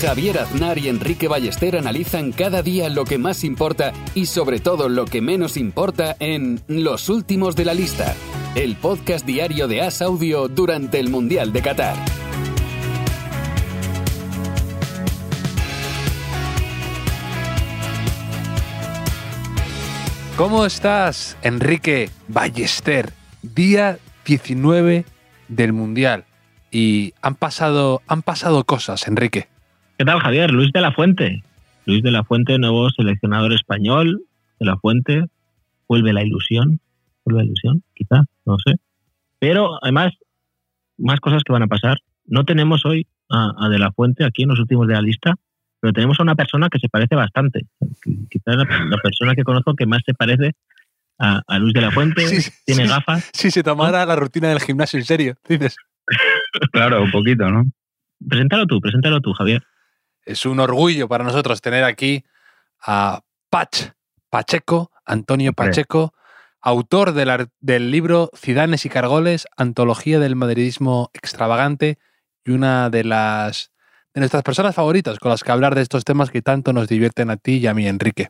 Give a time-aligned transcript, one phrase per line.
[0.00, 4.90] Javier Aznar y Enrique Ballester analizan cada día lo que más importa y sobre todo
[4.90, 8.14] lo que menos importa en Los Últimos de la Lista,
[8.54, 11.96] el podcast diario de As Audio durante el Mundial de Qatar.
[20.36, 23.14] ¿Cómo estás, Enrique Ballester?
[23.40, 25.06] Día 19
[25.48, 26.26] del Mundial.
[26.70, 29.55] Y han pasado, han pasado cosas, Enrique.
[29.98, 30.50] ¿Qué tal, Javier?
[30.50, 31.42] Luis de la Fuente.
[31.86, 34.24] Luis de la Fuente, nuevo seleccionador español
[34.60, 35.24] de la Fuente.
[35.88, 36.80] Vuelve la ilusión.
[37.24, 38.74] Vuelve la ilusión, quizá, no sé.
[39.38, 40.12] Pero además,
[40.98, 41.96] más cosas que van a pasar.
[42.26, 45.34] No tenemos hoy a, a de la Fuente aquí en los últimos de la lista,
[45.80, 47.64] pero tenemos a una persona que se parece bastante.
[48.30, 50.52] Quizás la, la persona que conozco que más se parece
[51.18, 52.26] a, a Luis de la Fuente.
[52.26, 52.88] Sí, sí, tiene sí.
[52.90, 53.30] gafas.
[53.32, 55.76] Si se tomara la rutina del gimnasio en serio, dices.
[56.72, 57.64] Claro, un poquito, ¿no?
[58.26, 59.62] Preséntalo tú, preséntalo tú, Javier.
[60.26, 62.24] Es un orgullo para nosotros tener aquí
[62.84, 63.92] a Pach
[64.28, 65.52] Pacheco, Antonio.
[65.52, 66.12] Pacheco,
[66.60, 71.98] autor del, del libro Cidanes y Cargoles, antología del madridismo extravagante
[72.44, 73.70] y una de las
[74.14, 77.30] de nuestras personas favoritas con las que hablar de estos temas que tanto nos divierten
[77.30, 78.28] a ti y a mí, Enrique.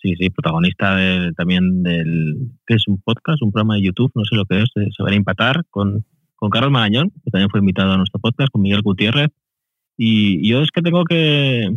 [0.00, 2.34] Sí, sí, protagonista de- también del.
[2.66, 3.40] ¿Qué es un podcast?
[3.42, 6.04] Un programa de YouTube, no sé lo que es, de Saber Empatar, con,
[6.36, 9.28] con Carlos Marañón, que también fue invitado a nuestro podcast, con Miguel Gutiérrez.
[9.96, 11.68] Y yo es que tengo que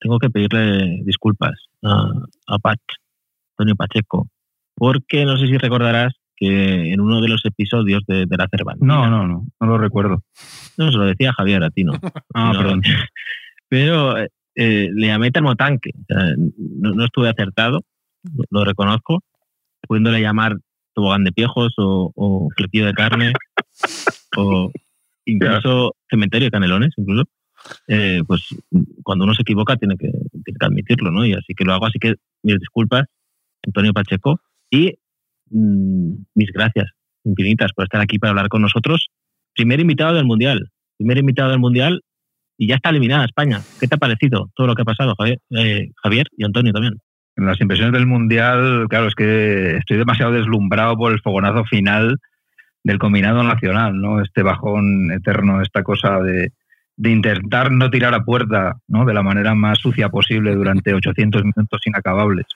[0.00, 2.10] tengo que pedirle disculpas a,
[2.46, 2.78] a Pach,
[3.56, 4.28] Antonio Pacheco,
[4.74, 8.94] porque no sé si recordarás que en uno de los episodios de, de la Cervantina,
[8.94, 10.22] No, no, no, no lo recuerdo.
[10.76, 11.92] no, se lo decía Javier a ti, ¿no?
[12.34, 12.82] Ah, No, perdón.
[13.68, 15.90] Pero eh, le llamé termotanque.
[16.00, 17.80] O sea, no, no estuve acertado,
[18.22, 19.20] lo, lo reconozco,
[19.86, 20.56] pudiéndole llamar
[20.94, 23.32] tobogán de piejos o, o flequillo de carne
[24.36, 24.70] o
[25.24, 27.24] incluso cementerio de canelones, incluso.
[27.86, 28.48] Eh, pues
[29.02, 30.10] cuando uno se equivoca tiene que,
[30.44, 31.24] tiene que admitirlo, ¿no?
[31.24, 31.86] Y así que lo hago.
[31.86, 33.04] Así que mis disculpas,
[33.66, 34.40] Antonio Pacheco,
[34.70, 34.94] y
[35.50, 36.86] mm, mis gracias
[37.24, 39.08] infinitas por estar aquí para hablar con nosotros.
[39.54, 40.70] Primer invitado del Mundial.
[40.96, 42.02] Primer invitado del Mundial
[42.56, 43.60] y ya está eliminada España.
[43.80, 46.94] ¿Qué te ha parecido todo lo que ha pasado, Javier, Eh, Javier y Antonio también?
[47.36, 52.18] En las impresiones del Mundial, claro, es que estoy demasiado deslumbrado por el fogonazo final
[52.82, 54.20] del combinado nacional, ¿no?
[54.20, 56.52] Este bajón eterno, esta cosa de,
[56.98, 59.04] de intentar no tirar a puerta, ¿no?
[59.04, 62.46] De la manera más sucia posible durante 800 minutos inacabables.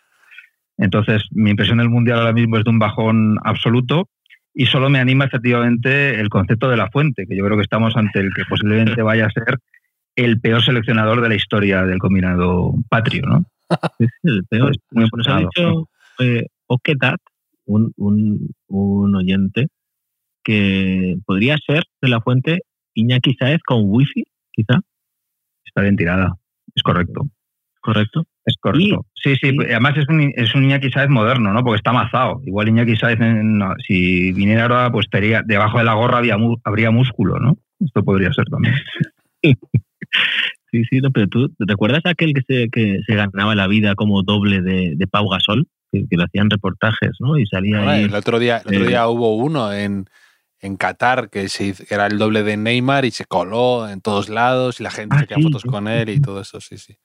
[0.77, 4.09] Entonces, mi impresión del Mundial ahora mismo es de un bajón absoluto
[4.53, 7.97] y solo me anima efectivamente el concepto de la fuente, que yo creo que estamos
[7.97, 9.59] ante el que posiblemente vaya a ser
[10.17, 13.45] el peor seleccionador de la historia del combinado patrio, ¿no?
[14.01, 14.73] Es el peor.
[14.91, 15.89] Muy Nos ha apuntado, dicho
[16.19, 16.47] eh,
[17.67, 19.69] un, un, un oyente,
[20.43, 22.63] que podría ser de la fuente
[22.95, 24.81] Iñaki Saez con wifi, quizá,
[25.65, 26.35] Está bien tirada,
[26.75, 27.27] es correcto.
[27.81, 28.25] ¿correcto?
[28.45, 29.07] Es correcto.
[29.15, 31.65] sí, sí, y- pues, además es un, es un Iñaki Sáez moderno, ¿no?
[31.65, 32.41] Porque está amazado.
[32.45, 36.37] Igual Iñaki Sáez, en- no, si viniera ahora, pues estaría, debajo de la gorra había,
[36.37, 37.57] mu- habría músculo, ¿no?
[37.81, 38.75] Esto podría ser también.
[40.71, 43.95] Sí, sí, no, pero tú, ¿te recuerdas aquel que se, que se ganaba la vida
[43.95, 45.67] como doble de, de Pau Gasol?
[45.93, 47.37] Que, que le hacían reportajes, ¿no?
[47.39, 48.05] Y salía ahí.
[48.05, 50.07] el otro día, el otro eh, día hubo uno en,
[50.63, 54.01] en Qatar que, se hizo- que era el doble de Neymar y se coló en
[54.01, 56.79] todos lados y la gente Ah, sí, fotos sí, con él y todo eso, sí,
[56.79, 56.97] sí.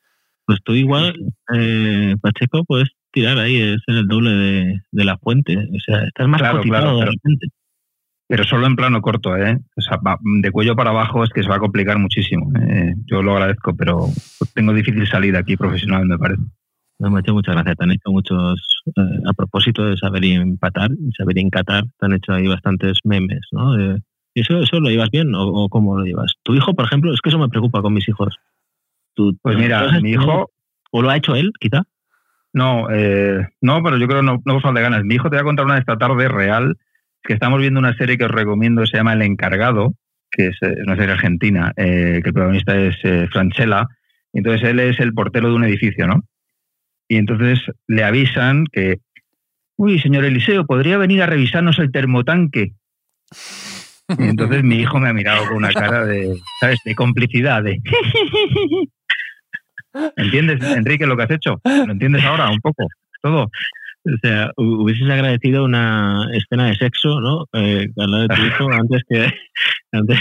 [0.45, 1.13] Pues tú igual,
[1.53, 5.57] eh, Pacheco, puedes tirar ahí, es el doble de, de la fuente.
[5.57, 7.51] O sea, estás más Claro, claro, de pero-.
[8.29, 9.57] Pero solo en plano corto, ¿eh?
[9.77, 12.51] O sea, va- de cuello para abajo es que se va a complicar muchísimo.
[12.59, 12.93] eh.
[13.05, 14.07] Yo lo agradezco, pero
[14.53, 16.41] tengo difícil salida aquí profesional, me parece.
[16.99, 17.77] Me ha hecho muchas gracias.
[17.77, 22.13] Te han hecho muchos, eh, a propósito de saber empatar y saber encatar, te han
[22.13, 23.75] hecho ahí bastantes memes, ¿no?
[24.33, 26.33] ¿Y eso, eso lo llevas bien o, o cómo lo llevas?
[26.43, 28.35] Tu hijo, por ejemplo, es que eso me preocupa con mis hijos.
[29.15, 30.51] Tú- Pues ¿tú mira, mi hijo,
[30.91, 31.83] ¿O lo ha hecho él, quizá?
[32.53, 35.03] No, eh, no, pero yo creo que no, no por de ganas.
[35.03, 36.77] Mi hijo te voy a contar una de esta tarde real,
[37.23, 39.93] que estamos viendo una serie que os recomiendo, se llama El Encargado,
[40.31, 43.87] que es eh, una serie argentina, eh, que el protagonista es eh, Franchella.
[44.33, 46.23] Entonces él es el portero de un edificio, ¿no?
[47.07, 48.97] Y entonces le avisan que,
[49.77, 52.73] uy, señor Eliseo, ¿podría venir a revisarnos el termotanque?
[54.17, 57.81] Y entonces mi hijo me ha mirado con una cara de, ¿sabes?, de complicidad, de...
[60.15, 61.59] ¿Entiendes, Enrique, lo que has hecho?
[61.63, 62.87] ¿Lo entiendes ahora un poco?
[63.21, 63.43] Todo.
[63.43, 67.45] O sea, hu- hubieses agradecido una escena de sexo, ¿no?
[67.53, 69.33] Eh, al lado de tu hijo antes que
[69.91, 70.19] antes,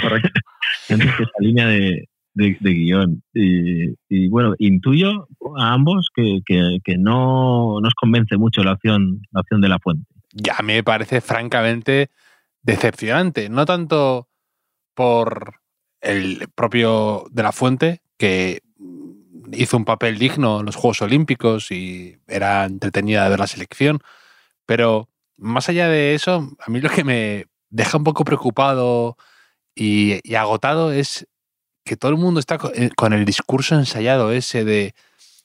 [0.91, 3.23] antes que esa línea de, de- guion.
[3.35, 5.27] Y, bueno, intuyo
[5.59, 10.07] a ambos que, que- que no nos convence mucho la opción, la de la fuente.
[10.33, 12.11] Ya me parece francamente
[12.63, 13.49] decepcionante.
[13.49, 14.29] No tanto
[14.95, 15.55] por
[16.01, 18.61] el propio de la fuente, que
[19.53, 24.01] hizo un papel digno en los Juegos Olímpicos y era entretenida de ver la selección,
[24.67, 29.17] pero más allá de eso, a mí lo que me deja un poco preocupado
[29.75, 31.27] y agotado es
[31.87, 34.95] que todo el mundo está eh, con el discurso ensayado ese de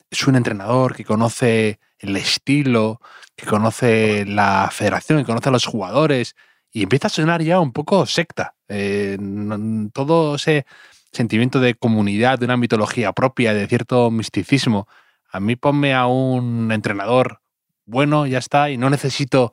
[0.10, 3.00] es un entrenador que conoce el estilo,
[3.38, 6.36] que conoce la federación, que conoce a los jugadores,
[6.74, 8.56] y empieza a sonar ya un poco secta.
[8.68, 9.18] Eh,
[9.94, 10.66] todo ese
[11.14, 14.88] sentimiento de comunidad, de una mitología propia, de cierto misticismo.
[15.30, 17.40] A mí ponme a un entrenador
[17.86, 19.52] bueno, ya está, y no necesito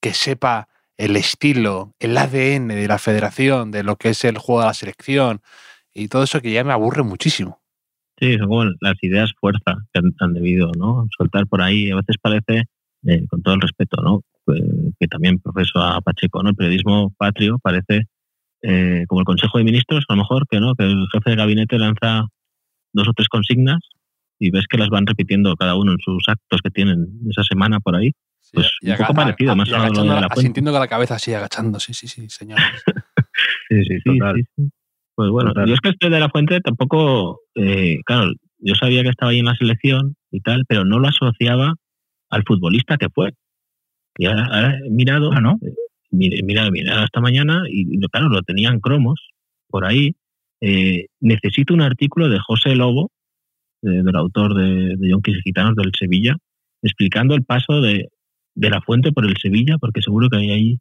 [0.00, 4.60] que sepa el estilo, el ADN de la federación, de lo que es el juego
[4.60, 5.42] de la selección,
[5.94, 7.60] y todo eso que ya me aburre muchísimo.
[8.18, 11.08] Sí, son como las ideas fuerza que han, han debido ¿no?
[11.16, 11.90] soltar por ahí.
[11.90, 12.64] A veces parece,
[13.06, 14.22] eh, con todo el respeto, ¿no?
[14.46, 14.62] que,
[14.98, 16.50] que también profeso a Pacheco, ¿no?
[16.50, 18.04] el periodismo patrio parece
[18.62, 21.36] eh, como el Consejo de Ministros, a lo mejor, que no que el jefe de
[21.36, 22.26] gabinete lanza
[22.92, 23.78] dos o tres consignas
[24.38, 27.80] y ves que las van repitiendo cada uno en sus actos que tienen esa semana
[27.80, 28.12] por ahí.
[28.52, 32.08] Pues un poco parecido, más o menos asintiendo con la cabeza así, agachando, sí, sí,
[32.08, 32.58] sí, señor.
[33.68, 34.36] Sí, sí, Sí, total.
[34.36, 34.70] sí, sí.
[35.20, 39.10] Pues bueno, yo es que este de la fuente tampoco, eh, claro, yo sabía que
[39.10, 41.74] estaba ahí en la selección y tal, pero no lo asociaba
[42.30, 43.32] al futbolista que fue.
[44.16, 45.58] Y ahora, ahora he mirado, Ah, ¿no?
[45.60, 45.74] eh,
[46.10, 49.20] mira, he mirado, he mirado esta mañana y, claro, lo tenían cromos
[49.68, 50.14] por ahí.
[50.62, 53.10] Eh, necesito un artículo de José Lobo,
[53.82, 56.34] de- del autor de, de y Gitanos del Sevilla,
[56.82, 58.08] explicando el paso de,
[58.54, 60.78] de la fuente por el Sevilla, porque seguro que hay ahí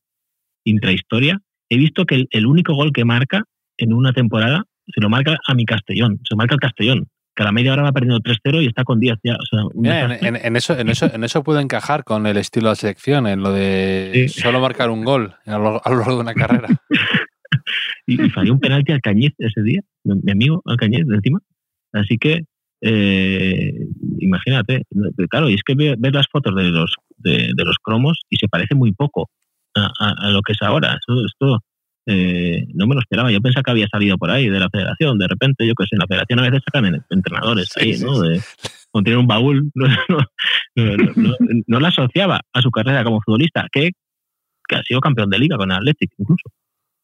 [0.63, 1.39] intrahistoria.
[1.69, 3.43] He visto que el, el único gol que marca
[3.79, 7.43] en una temporada se lo marca a mi Castellón, se lo marca el Castellón, que
[7.43, 9.35] a la media hora va perdiendo 3-0 y está con 10 ya.
[9.35, 10.27] O sea, un Mira, en, desastre.
[10.29, 13.27] en- en eso, en, eso, en eso puedo encajar con el estilo de la selección,
[13.27, 14.41] en lo de Sí.
[14.41, 16.67] solo marcar un gol a lo, a lo largo de una carrera.
[18.07, 21.15] y, y falló un penalti al Cañiz ese día, mi, mi amigo al Cañiz de
[21.15, 21.39] encima.
[21.93, 22.41] Así que,
[22.81, 23.73] eh,
[24.19, 24.83] imagínate,
[25.29, 28.37] claro, y es que ve- ves las fotos de los, de, de los cromos y
[28.37, 29.29] se parece muy poco
[29.75, 30.93] a, a- a lo que es ahora.
[30.99, 31.59] Esto, esto
[32.05, 33.31] eh, no me lo esperaba.
[33.31, 35.17] Yo pensaba que había salido por ahí de la federación.
[35.17, 37.93] De repente, yo que sé, en la federación a veces sacan en- entrenadores Sí, ahí,
[37.95, 38.19] sí, ¿no?
[38.21, 38.41] De,
[39.03, 39.95] tiene un baúl, no, no,
[40.75, 41.35] no, no, no,
[41.67, 43.91] no la asociaba a su carrera como futbolista, que,
[44.67, 46.49] que ha sido campeón de liga con el Athletic incluso.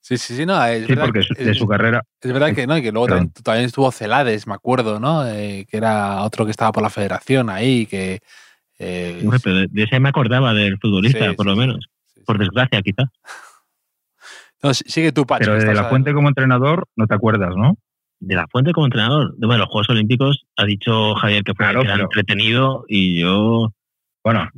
[0.01, 2.03] Sí, sí, sí, no, es Sí, verdad, porque que- de su carrera.
[2.21, 5.27] es verdad que no, y que luego también, también estuvo Celades, me acuerdo, ¿no?
[5.27, 8.19] Eh, que era otro que estaba por la federación ahí, que...
[8.77, 11.85] eh, Hombre, pero de- de ese me acordaba del futbolista, sí, por sí, lo menos.
[12.25, 13.07] Por desgracia, quizás.
[14.67, 15.51] No, sigue tú, Pacho.
[15.51, 17.77] Pero de la fuente como entrenador no te acuerdas, ¿no?
[18.19, 19.35] De la fuente como entrenador.
[19.37, 22.85] De bueno, los Juegos Olímpicos ha dicho Javier que fue Claro, que era pero- entretenido
[22.87, 23.71] y yo
[24.23, 24.49] Bueno,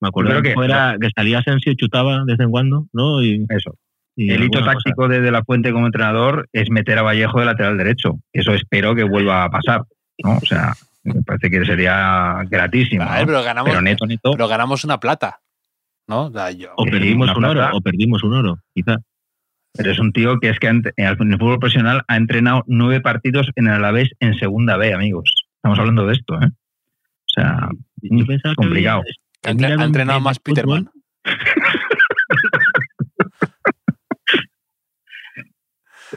[0.00, 2.86] me acuerdo creo que, que- fuera, que salía Asensio y chutaba de vez en cuando,
[2.92, 3.22] ¿no?
[3.22, 3.76] Y, eso.
[4.16, 4.72] y El hito cosa.
[4.72, 8.18] táctico de, de la fuente como entrenador es meter a Vallejo de lateral derecho.
[8.32, 9.82] Eso espero que vuelva a pasar.
[10.24, 10.36] ¿no?
[10.38, 10.72] O sea,
[11.04, 13.04] me parece que sería gratísimo.
[13.04, 13.26] Vale, ¿no?
[13.26, 14.32] pero ganamos, Pero neto, neto.
[14.32, 15.38] pero ganamos una plata,
[16.08, 16.26] ¿no?
[16.26, 18.98] O sea, yo- O perdimos una un oro, o perdimos un oro, quizás.
[19.74, 23.48] Pero es un tío que es que en el fútbol profesional ha entrenado nueve partidos
[23.56, 25.46] en el Alavés en segunda B, amigos.
[25.56, 26.46] Estamos hablando de esto, ¿eh?
[26.46, 27.68] O sea,
[28.02, 29.02] Yo que complicado.
[29.44, 30.38] había- ha entrenado más.
[30.38, 30.90] Peterman.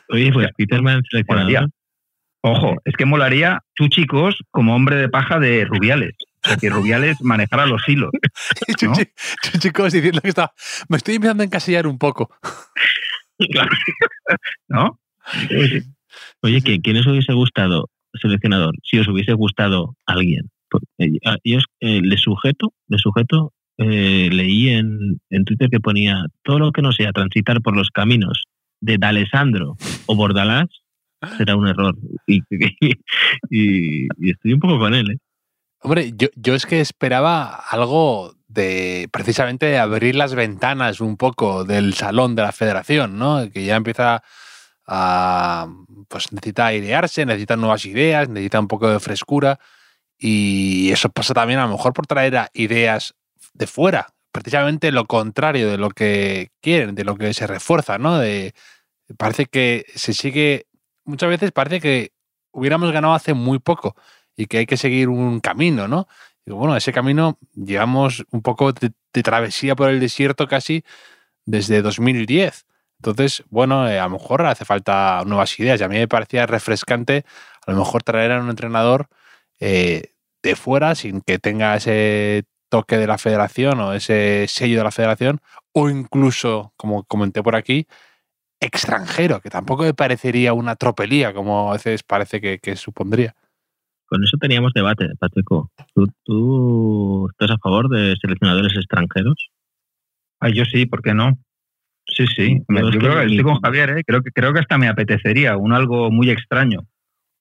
[0.10, 1.60] Oye, pues Peterman Molaría.
[1.60, 1.70] seleccionador.
[2.42, 6.14] Ojo, es que molaría Chuchicos como hombre de paja de Rubiales.
[6.44, 8.12] O sea, que Rubiales manejara los hilos.
[8.78, 10.54] Chuchi- Chuchicos diciendo que está...
[10.88, 12.30] Me estoy empezando a encasillar un poco.
[14.70, 15.00] ¿No?
[16.42, 20.50] Oye, ¿quién, quién os hubiese gustado, seleccionador, si os hubiese gustado alguien?
[20.98, 21.12] Eh,
[21.44, 26.72] Yo eh, le sujeto, le sujeto, eh, leí en, en Twitter que ponía todo lo
[26.72, 28.44] que no sea transitar por los caminos
[28.82, 29.76] de D'Alessandro
[30.06, 30.68] o Bordalás
[31.38, 31.96] será un error.
[32.28, 32.42] Y,
[33.50, 35.18] y- y estoy un poco con él, ¿eh?
[35.86, 41.94] Hombre, yo, yo es que esperaba algo de precisamente abrir las ventanas un poco del
[41.94, 43.52] salón de la federación, ¿no?
[43.52, 44.24] Que ya empieza
[44.88, 45.68] a
[46.08, 49.60] pues necesita airearse, necesita nuevas ideas, necesita un poco de frescura.
[50.18, 53.14] Y eso pasa también a lo mejor por traer ideas
[53.54, 58.18] de fuera, precisamente lo contrario de lo que quieren, de lo que se refuerza, ¿no?
[58.18, 58.56] De,
[59.18, 60.66] parece que se sigue,
[61.04, 62.12] muchas veces parece que
[62.52, 63.96] hubiéramos ganado hace muy poco
[64.36, 66.08] y que hay que seguir un camino, ¿no?
[66.46, 68.92] Digo, bueno, ese camino llevamos un poco de,
[69.24, 70.84] travesía por el desierto casi
[71.46, 72.66] desde 2010.
[73.00, 75.82] Entonces, bueno, eh, a lo mejor hace falta nuevas ideas.
[75.82, 77.26] Y a mí me parecía refrescante
[77.66, 79.10] a lo mejor traer a un entrenador
[79.60, 80.14] eh,
[80.44, 84.92] de fuera sin que tenga ese toque de la federación o ese sello de la
[84.92, 85.42] federación
[85.74, 87.88] o incluso, como comenté por aquí,
[88.60, 93.36] extranjero, que tampoco me parecería una tropelía como a veces parece que supondría.
[94.08, 95.72] Con eso teníamos debate, Pacheco.
[95.94, 99.50] ¿Tú, ¿Tú, estás a favor de seleccionadores extranjeros?
[100.40, 101.40] Ah, yo sí, ¿por qué no?
[102.08, 102.60] Sí, sí.
[102.70, 104.04] Yo creo que estoy con Javier, ¿eh?
[104.06, 106.82] Creo que, creo que hasta me apetecería un algo muy extraño.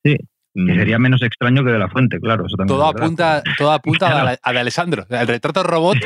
[0.05, 0.17] Sí.
[0.55, 2.47] Que sería menos extraño que de la fuente, claro.
[2.47, 4.39] Eso también Todo apunta, todo apunta a, Claro.
[4.43, 5.05] a de Alessandro.
[5.11, 5.99] El retrato robot.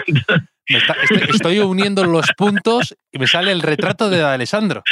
[0.71, 4.83] me está- estoy, estoy uniendo los puntos y me sale el retrato de Alessandro.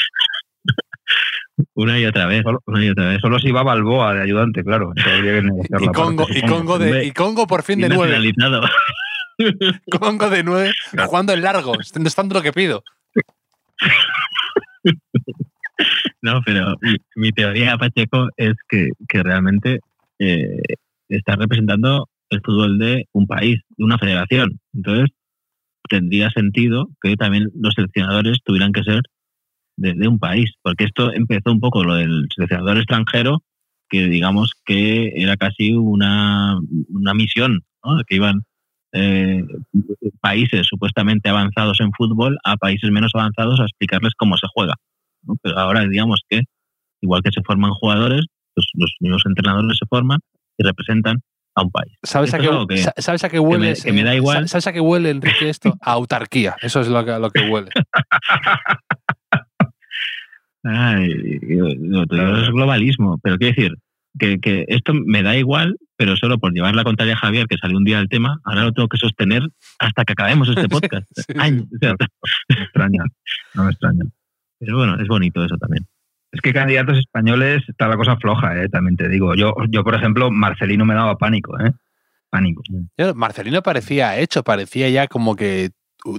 [1.75, 2.43] Una y otra vez.
[2.43, 3.21] Solo- Una y otra vez.
[3.21, 4.93] Solo si va Balboa de ayudante, claro.
[5.81, 6.43] Y Congo, y.
[6.43, 8.33] Congo de, y Congo por fin de nueve.
[9.91, 10.73] Congo de nueve,
[11.07, 11.75] jugando en largo.
[11.75, 12.83] No estando lo que pido.
[16.23, 19.81] No, pero mi, mi teoría, Pacheco, es que, que realmente
[20.19, 20.59] eh,
[21.09, 24.59] está representando el fútbol de un país, de una federación.
[24.73, 25.11] Entonces,
[25.89, 29.03] tendría sentido que también los seleccionadores tuvieran que ser
[29.77, 33.43] de, de un país, porque esto empezó un poco lo del seleccionador extranjero,
[33.89, 37.99] que digamos que era casi una, una misión, ¿no?
[38.07, 38.43] que iban
[38.93, 39.45] eh,
[40.21, 44.75] países supuestamente avanzados en fútbol a países menos avanzados a explicarles cómo se juega.
[45.23, 45.37] ¿no?
[45.43, 46.43] Pero ahora digamos que,
[47.03, 50.19] igual que se forman jugadores, pues los mismos entrenadores se forman
[50.57, 51.21] y representan
[51.55, 51.93] a un país.
[52.03, 53.71] ¿Sabes a, qué, que- sa- ¿Sabes a qué huele?
[53.71, 54.49] me- que me da eh, igual.
[54.49, 55.75] ¿Sabes a qué huele, Enrique, esto?
[55.81, 56.57] A autarquía.
[56.63, 57.71] Eso es lo que, lo que huele.
[60.67, 61.39] Ay,
[61.81, 63.75] lo tuyo es globalismo, pero quiero decir
[64.19, 67.59] que, que esto me da igual, pero solo por llevar la contraria a Javier, que
[67.59, 69.43] salió un día del tema, ahora lo tengo que sostener
[69.79, 71.07] hasta que acabemos este podcast.
[71.15, 71.35] Sí, sí.
[71.39, 71.97] Años, o sea, No
[72.57, 73.05] me extraña.
[73.55, 74.05] No me extraña.
[74.59, 75.87] pero bueno, es bonito eso también.
[76.33, 78.69] Es que candidatos españoles está la cosa floja, ¿eh?
[78.69, 79.35] también te digo.
[79.35, 81.73] Yo, yo, por ejemplo, Marcelino me daba pánico, ¿eh?
[82.29, 82.63] Pánico.
[83.15, 85.71] Marcelino parecía hecho, parecía ya como que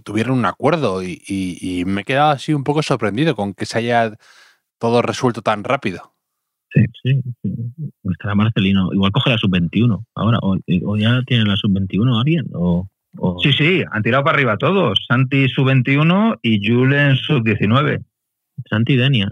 [0.03, 3.65] tuvieron un acuerdo y, y- y me he quedado así un poco sorprendido con que
[3.65, 4.13] se haya
[4.79, 6.13] todo resuelto tan rápido.
[6.73, 7.21] Sí, sí.
[7.41, 7.51] sí.
[8.11, 8.91] Estará Marcelino.
[8.93, 13.53] Igual coge la sub-21 ahora, o, o ya tiene la sub-21 alguien, o, o- Sí,
[13.53, 14.99] sí, han tirado para arriba todos.
[15.07, 18.03] Santi sub-21 y Julen sub-19.
[18.69, 19.29] Santi Denia.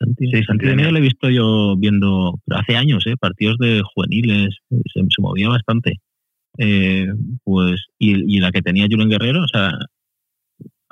[0.00, 0.92] Santi, Sí, Santi Santi Denia Denia.
[0.92, 3.16] lo he visto yo viendo pero hace años, ¿eh?
[3.18, 6.00] partidos de juveniles, se, se movía bastante.
[6.56, 7.06] Eh,
[7.44, 9.72] pues y, y la que tenía Julen Guerrero, o sea,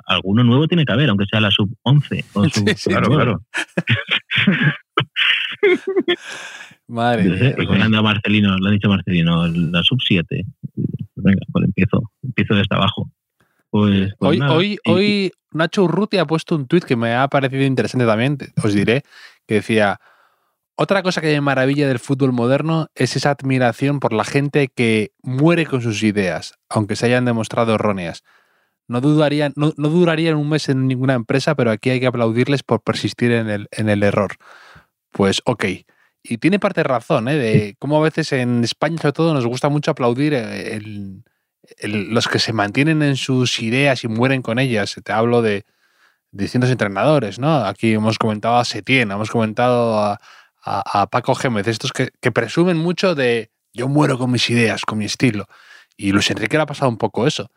[0.07, 3.09] alguno nuevo tiene que haber, aunque sea la sub 11 o Sí, sub sí, Claro,
[3.09, 3.43] claro.
[6.87, 7.69] Madre sé, mía.
[7.69, 10.45] le han dado a Marcelino, le han dicho Marcelino, la sub 7.
[11.15, 13.11] Venga, pues empiezo, empiezo desde abajo.
[13.69, 14.53] Pues, pues Hoy, nada.
[14.53, 18.73] hoy, hoy Nacho Urruti ha puesto un tuit que me ha parecido interesante también, os
[18.73, 19.03] diré,
[19.45, 19.99] que decía,
[20.75, 25.11] otra cosa que me maravilla del fútbol moderno es esa admiración por la gente que
[25.21, 28.23] muere con sus ideas, aunque se hayan demostrado erróneas.
[28.87, 32.63] No, dudaría, no, no durarían un mes en ninguna empresa, pero aquí hay que aplaudirles
[32.63, 34.35] por persistir en el, en el error.
[35.11, 35.65] Pues ok.
[36.23, 37.35] Y tiene parte de razón, ¿eh?
[37.35, 40.79] De cómo a veces en España, sobre todo, nos gusta mucho aplaudir eh,
[41.83, 44.95] los que se mantienen en sus ideas y mueren con ellas.
[45.03, 45.65] Te hablo de
[46.31, 47.55] distintos entrenadores, ¿no?
[47.65, 50.19] Aquí hemos comentado a Setién, hemos comentado a,
[50.63, 54.81] a- a Paco Gémez, estos que, que presumen mucho de yo muero con mis ideas,
[54.85, 55.45] con mi estilo.
[55.95, 57.49] Y Luis Enrique le ha pasado un poco eso.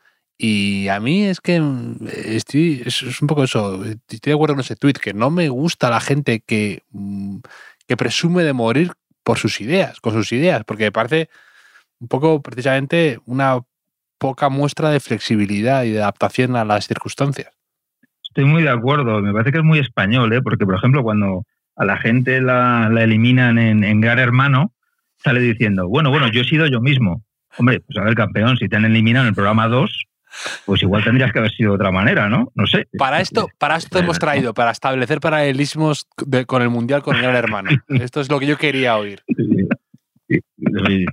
[0.42, 4.60] Y a mí es que mm, estoy, es, un poco eso, estoy de acuerdo con
[4.60, 7.40] ese tuit, que no me gusta la gente que, mm,
[7.86, 8.92] que presume de morir
[9.22, 11.28] por sus ideas, con sus ideas, porque me parece
[11.98, 13.60] un poco precisamente una
[14.16, 17.52] poca muestra de flexibilidad y de adaptación a las circunstancias.
[18.22, 19.20] Estoy muy de acuerdo.
[19.20, 20.40] Me parece que es muy español, ¿eh?
[20.40, 21.44] porque, por ejemplo, cuando
[21.76, 24.72] a la gente la, eliminan en, en Hermano,
[25.18, 27.22] sale diciendo, bueno, bueno, yo he sido yo mismo.
[27.58, 30.06] Hombre, pues a ver, campeón, si te han eliminado en el programa 2,
[30.66, 32.50] pues igual tendrías que haber sido de otra manera, ¿no?
[32.54, 32.86] No sé.
[32.98, 37.22] Para esto, para esto hemos traído, para establecer paralelismos de- con el Mundial con el
[37.22, 37.70] Gran Hermano.
[37.88, 39.22] Esto es lo que yo quería oír.
[40.28, 40.36] Y,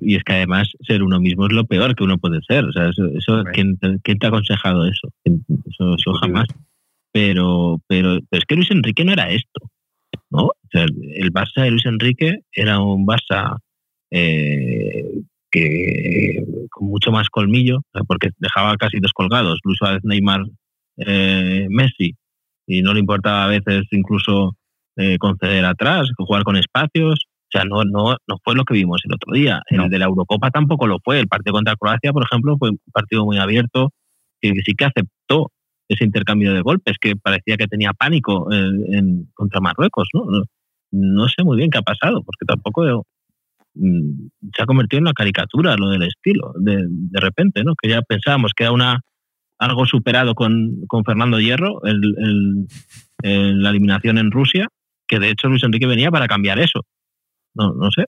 [0.02, 2.66] y es que además ser uno mismo es lo peor que uno puede ser.
[2.66, 3.44] O sea, eso, eso.
[3.54, 5.10] ¿quién, te- quién te ha aconsejado eso?
[5.24, 6.46] Eso, jamás.
[7.12, 9.72] Pero, pero, pero es que Luis Enrique no era esto.
[10.30, 10.44] ¿no?
[10.48, 13.58] O sea, el Barça de Luis Enrique era un Barça
[14.12, 15.04] eh,
[15.52, 20.42] que con mucho más colmillo, sea, porque dejaba casi descolgados Luis Suárez, Neymar,
[20.98, 22.16] eh, Messi,
[22.66, 24.56] y no le importaba a veces incluso
[24.98, 29.02] eh, conceder atrás, jugar con espacios, O sea, no, no, no fue lo que vimos
[29.06, 29.62] el otro día.
[29.68, 31.20] El de la Eurocopa tampoco lo fue.
[31.20, 33.92] El partido contra Croacia, por ejemplo, fue un partido muy abierto
[34.42, 35.52] que sí que aceptó
[35.88, 40.10] ese intercambio de golpes, que parecía que tenía pánico en, contra Marruecos.
[40.14, 40.26] ¿no?
[40.92, 41.28] ¿no?
[41.30, 43.06] sé muy bien qué ha pasado, porque tampoco
[44.54, 47.74] se ha convertido en una caricatura lo del estilo, de, de repente, ¿no?
[47.82, 49.02] que ya pensábamos que era una
[49.60, 52.68] algo superado con, con Fernando Hierro, el,
[53.24, 54.68] la eliminación en Rusia,
[55.08, 56.86] que de hecho Luis Enrique venía para cambiar eso.
[57.56, 58.06] No, no sé.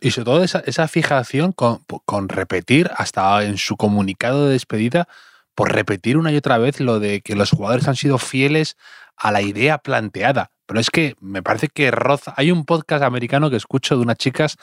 [0.00, 5.08] y sobre todo esa, esa fijación con, con, repetir, hasta en su comunicado de despedida,
[5.54, 8.76] por repetir una y otra vez lo de que los jugadores han sido fieles
[9.16, 10.50] a la idea planteada.
[10.72, 12.32] Pero es que me parece que roza.
[12.34, 14.56] Hay un podcast americano que escucho de unas chicas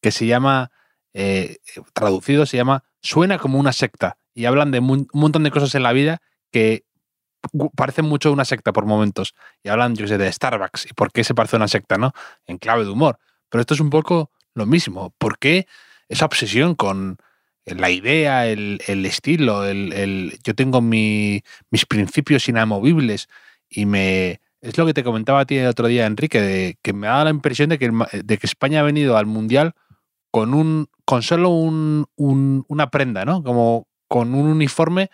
[0.00, 0.72] que se llama,
[1.14, 1.58] eh,
[1.92, 5.84] traducido, se llama Suena como una secta y hablan de un montón de cosas en
[5.84, 6.82] la vida que
[7.76, 9.36] parecen mucho una secta por momentos.
[9.62, 12.12] Y hablan, yo sé, de Starbucks y por qué se parece a una secta, ¿no?
[12.46, 13.20] En clave de humor.
[13.48, 15.14] Pero esto es un poco lo mismo.
[15.16, 15.68] ¿Por qué
[16.08, 17.18] esa obsesión con
[17.66, 21.44] la idea, el, estilo, el, yo tengo mis
[21.86, 23.28] principios inamovibles
[23.68, 24.40] y me...
[24.62, 27.24] Es lo que te comentaba a ti el otro día, Enrique, de que me da
[27.24, 27.90] la impresión de que,
[28.24, 29.74] de que España ha venido al Mundial
[30.30, 33.42] con un con solo un, una prenda, ¿no?
[33.42, 35.10] Como con un uniforme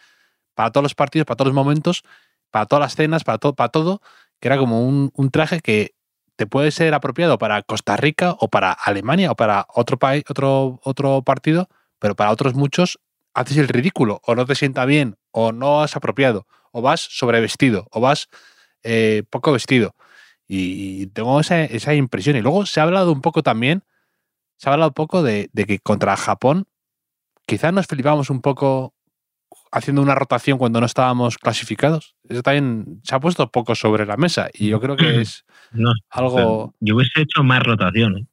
[0.55, 2.03] para todos los partidos, para todos los momentos,
[2.51, 4.03] para todas las cenas, para, todo para todo,
[4.39, 5.95] que era como un, traje que
[6.37, 10.79] te puede ser apropiado para Costa Rica o para Alemania o para otro país, otro,
[10.85, 12.99] otro partido, pero para otros muchos
[13.33, 17.87] haces el ridículo, o no te sienta bien, o no has apropiado, o vas sobrevestido,
[17.91, 18.29] o vas
[18.83, 19.95] eh, poco vestido.
[20.51, 22.37] Y tengo esa, esa, impresión.
[22.37, 23.83] Y luego se ha hablado un poco también,
[24.57, 26.67] se ha hablado un poco de, de que contra Japón
[27.45, 28.95] quizás nos flipamos un poco
[29.73, 32.15] haciendo una rotación cuando no estábamos clasificados.
[32.29, 35.45] Eso también se ha puesto poco sobre la mesa y yo creo que es
[36.11, 36.75] algo...
[36.81, 38.27] yo hubiese hecho más rotación ¿eh?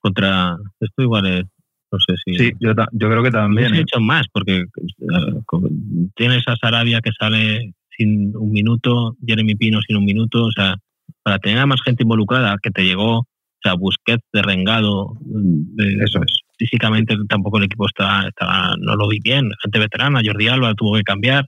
[0.00, 0.56] contra...
[0.80, 1.44] Esto igual es...
[1.92, 2.36] No sé si...
[2.36, 3.68] Sí, yo, creo que también.
[3.68, 3.84] Hubiese ¿eh?
[3.88, 9.96] hecho más porque eh, tienes a Sarabia que sale sin un minuto, Jeremy Pino sin
[9.96, 10.76] un minuto, o sea,
[11.22, 13.26] para tener a más gente involucrada que te llegó, o
[13.62, 18.30] sea, Busquets, derrengado, de, eso es físicamente tampoco el equipo está,
[18.78, 19.50] no lo vi bien.
[19.62, 21.46] Gente veterana, Jordi Alba tuvo que cambiar.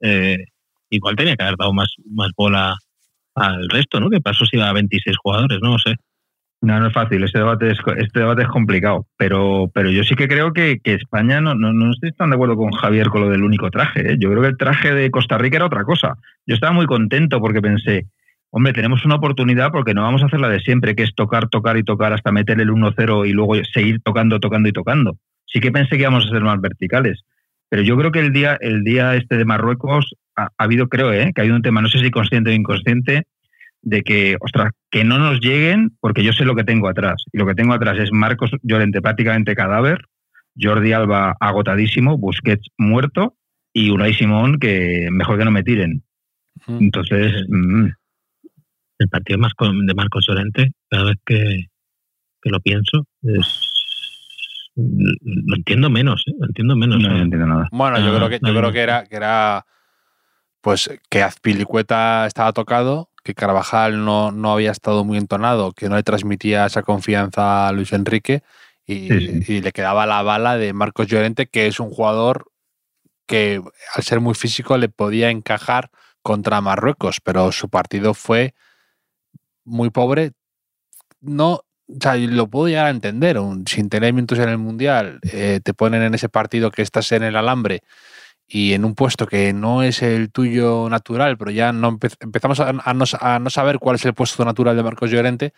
[0.00, 0.44] Eh,
[0.90, 2.76] igual tenía que haber dado más, más bola
[3.34, 4.10] al resto, ¿no?
[4.10, 5.96] Que pasó si iba a 26 jugadores, no, sé.
[6.62, 10.14] No, no es fácil, este debate es, este debate es complicado, pero, pero yo sí
[10.14, 13.30] que creo que, España, no, no, no, estoy tan de acuerdo con Javier con lo
[13.30, 14.12] del único traje.
[14.12, 14.16] ¿eh?
[14.16, 16.14] Yo creo que el traje de Costa Rica era otra cosa.
[16.46, 18.06] Yo estaba muy contento porque pensé,
[18.50, 21.48] hombre, tenemos una oportunidad porque no vamos a hacer la de siempre, que es tocar,
[21.48, 25.18] tocar y tocar hasta meter el 1-0 y luego seguir tocando, tocando y tocando.
[25.46, 27.24] Sí que pensé que íbamos a ser más verticales.
[27.70, 31.32] Pero yo creo que el día, el día este de Marruecos ha, habido, creo, ¿eh?
[31.34, 33.24] que ha habido un tema, no sé si consciente o inconsciente,
[33.82, 37.24] de que, ostras, que no nos lleguen, porque yo sé lo que tengo atrás.
[37.32, 40.06] Y lo que tengo atrás es Marcos Llorente prácticamente cadáver,
[40.58, 43.36] Jordi Alba agotadísimo, Busquets muerto
[43.72, 46.04] y Unai Simón que mejor que no me tiren.
[46.68, 47.86] Entonces, mm,
[48.98, 51.66] el partido más de Marcos Llorente, cada vez que,
[52.44, 53.68] lo pienso, es
[54.74, 56.32] lo entiendo menos, ¿eh?
[56.38, 56.98] lo entiendo menos.
[56.98, 57.20] No, ¿eh?
[57.20, 57.68] entiendo nada.
[57.72, 59.66] Bueno, yo creo que yo creo que era que era
[60.60, 65.96] pues que Azpilicueta estaba tocado, que Carvajal no, no había estado muy entonado, que no
[65.96, 68.42] le transmitía esa confianza a Luis Enrique
[68.84, 69.12] y,
[69.52, 72.50] y le quedaba la bala de Marcos Llorente, que es un jugador
[73.26, 73.62] que
[73.94, 75.90] al ser muy físico le podía encajar
[76.22, 78.54] contra Marruecos, pero su partido fue
[79.64, 80.32] muy pobre,
[81.20, 81.64] no, o
[82.00, 86.02] sea, lo puedo llegar a entender, sin tener minutos en el Mundial, eh, te ponen
[86.02, 87.82] en ese partido que estás en el alambre
[88.46, 92.94] y en un puesto que no es el tuyo natural, pero ya no empezamos a,
[92.94, 95.52] no, saber cuál es el puesto natural de Marcos Llorente,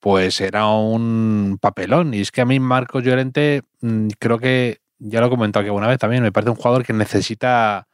[0.00, 2.14] pues era un papelón.
[2.14, 5.68] Y es que a mí Marcos Llorente mm, creo que, ya lo he comentado aquí
[5.68, 7.88] alguna vez también, me parece un jugador que necesita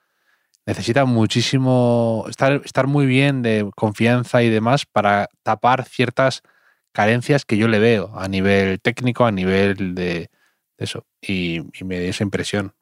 [0.67, 6.43] necesita muchísimo estar, estar muy bien de confianza y demás para tapar ciertas
[6.93, 10.31] carencias que yo le veo a nivel técnico, a nivel de,
[10.77, 11.07] eso.
[11.21, 12.75] Y, me dio esa impresión.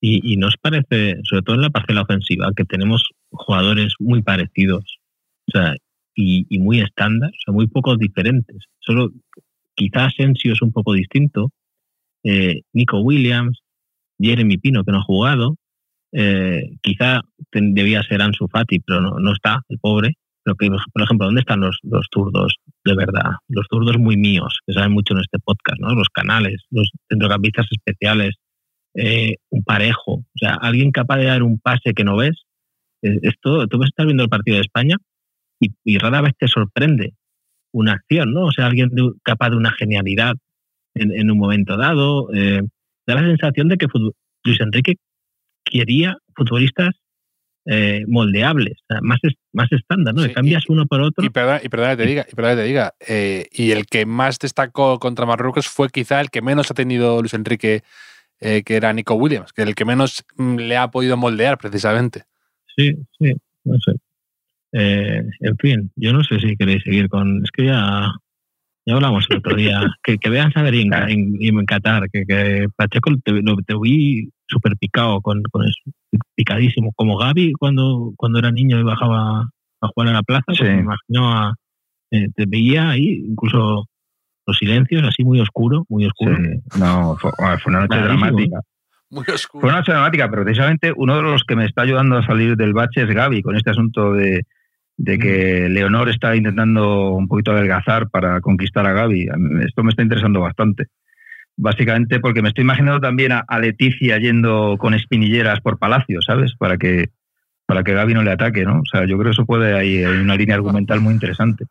[0.00, 5.00] Y, y, nos parece, sobre todo en la parcela ofensiva, que tenemos jugadores muy parecidos
[5.48, 5.74] o sea,
[6.14, 8.64] y, muy estándar, o sea, muy pocos diferentes.
[8.78, 9.10] Solo
[9.74, 11.50] quizás Sensio es un poco distinto,
[12.24, 13.60] eh, Nico Williams,
[14.18, 15.56] Jeremy Pino, que no ha jugado,
[16.12, 20.14] eh, quizá debía ser Ansu Fati, pero no, está, el pobre.
[20.42, 23.32] Pero que, por ejemplo, ¿dónde están los, los zurdos de verdad?
[23.48, 25.94] Los zurdos muy míos, que saben mucho en este podcast, ¿no?
[25.94, 28.36] Los canales, los centrocampistas especiales,
[28.94, 32.42] eh, un parejo, o sea, alguien capaz de dar un pase que no ves.
[33.02, 34.96] Esto, tú vas a estar viendo el partido de España
[35.58, 37.14] y, rara vez te sorprende
[37.72, 38.46] una acción, ¿no?
[38.46, 40.34] O sea, alguien de- capaz de una genialidad
[40.94, 42.32] en, en un momento dado.
[42.34, 42.62] eh,
[43.06, 43.86] da la sensación de que
[44.44, 44.96] Luis Enrique
[45.64, 46.94] quería futbolistas
[47.66, 49.18] eh, moldeables, más,
[49.52, 50.22] más estándar, ¿no?
[50.22, 51.24] Sí, cambias uno por otro.
[51.24, 53.86] Y perdona, y perdona que te diga, y perdona que te diga, eh, y el
[53.86, 57.82] que más destacó contra Marruecos fue quizá el que menos ha tenido Luis Enrique,
[58.40, 62.24] eh, que era Nico Williams, que el que menos mm, le ha podido moldear precisamente.
[62.76, 63.32] Sí, sí,
[63.64, 63.92] no sé.
[64.72, 67.42] Eh, en fin, yo no sé si queréis seguir con.
[67.44, 68.08] Es que ya,
[68.86, 69.80] ya hablamos el otro día.
[70.02, 74.28] que, que vean saber en, en, en Qatar, que, que Pacheco te, lo, te vi
[74.48, 75.78] súper picado, con, con eso,
[76.34, 76.92] picadísimo.
[76.94, 79.48] Como Gaby cuando, cuando era niño y bajaba
[79.80, 80.64] a jugar a la plaza, pues Sí.
[80.64, 81.54] me imagino a-
[82.12, 83.86] eh, te veía ahí, incluso
[84.46, 86.36] los silencios, así muy oscuro, muy oscuro.
[86.36, 88.60] Sí, no, fue, fue una noche Clarísimo, dramática.
[89.10, 92.26] Muy Fue una noche dramática, pero precisamente uno de los que me está ayudando a
[92.26, 94.46] salir del bache es Gaby, con este asunto de,
[94.96, 99.28] de que Leonor está intentando un poquito adelgazar para conquistar a Gaby.
[99.66, 100.86] Esto me está interesando bastante.
[101.56, 106.54] Básicamente porque me estoy imaginando también a, a Leticia yendo con espinilleras por Palacio, ¿sabes?
[106.56, 107.10] Para que
[107.70, 108.80] para que Gaby no le ataque, ¿no?
[108.80, 111.66] O sea, yo creo que eso puede ahí hay una línea argumental muy interesante.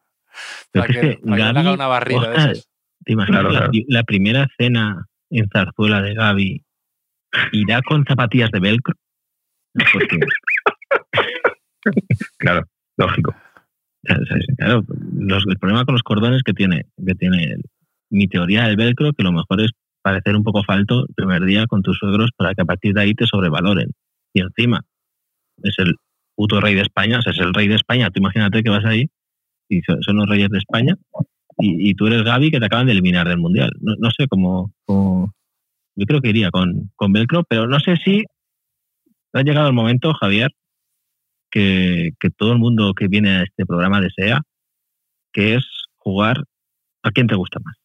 [0.72, 2.70] Pero Para es que, que para que le Gaby, haga una barrida de esas.
[3.06, 3.74] ¿Te imaginas Claro, la, claro.
[3.88, 6.64] la primera cena en Zarzuela de Gaby
[7.54, 8.96] irá con zapatillas de velcro?
[9.94, 10.20] Porque,
[12.38, 12.66] Claro,
[12.98, 13.36] lógico.
[14.58, 17.64] claro, los- el problema con los cordones que tiene, que tiene el-
[18.12, 19.72] mi teoría del velcro, que lo mejor es
[20.02, 23.02] parecer un poco falto el primer día con tus suegros para que a partir de
[23.02, 23.92] ahí te sobrevaloren.
[24.34, 24.82] Y encima,
[25.62, 25.96] es el
[26.36, 28.10] puto rey de España, o sea, es el rey de España.
[28.10, 29.10] Tú imagínate que vas ahí
[29.70, 30.96] y son los reyes de España
[31.60, 33.72] y, y tú eres Gaby que te acaban de eliminar del Mundial.
[33.80, 38.24] No, no sé cómo, Yo creo que iría con, con Velcro, pero no sé si
[39.34, 40.52] ha llegado el momento, Javier,
[41.52, 44.42] que, que todo el mundo que viene a este programa desea,
[45.32, 45.66] que es
[45.98, 46.44] jugar
[47.04, 47.76] a quién te gusta más.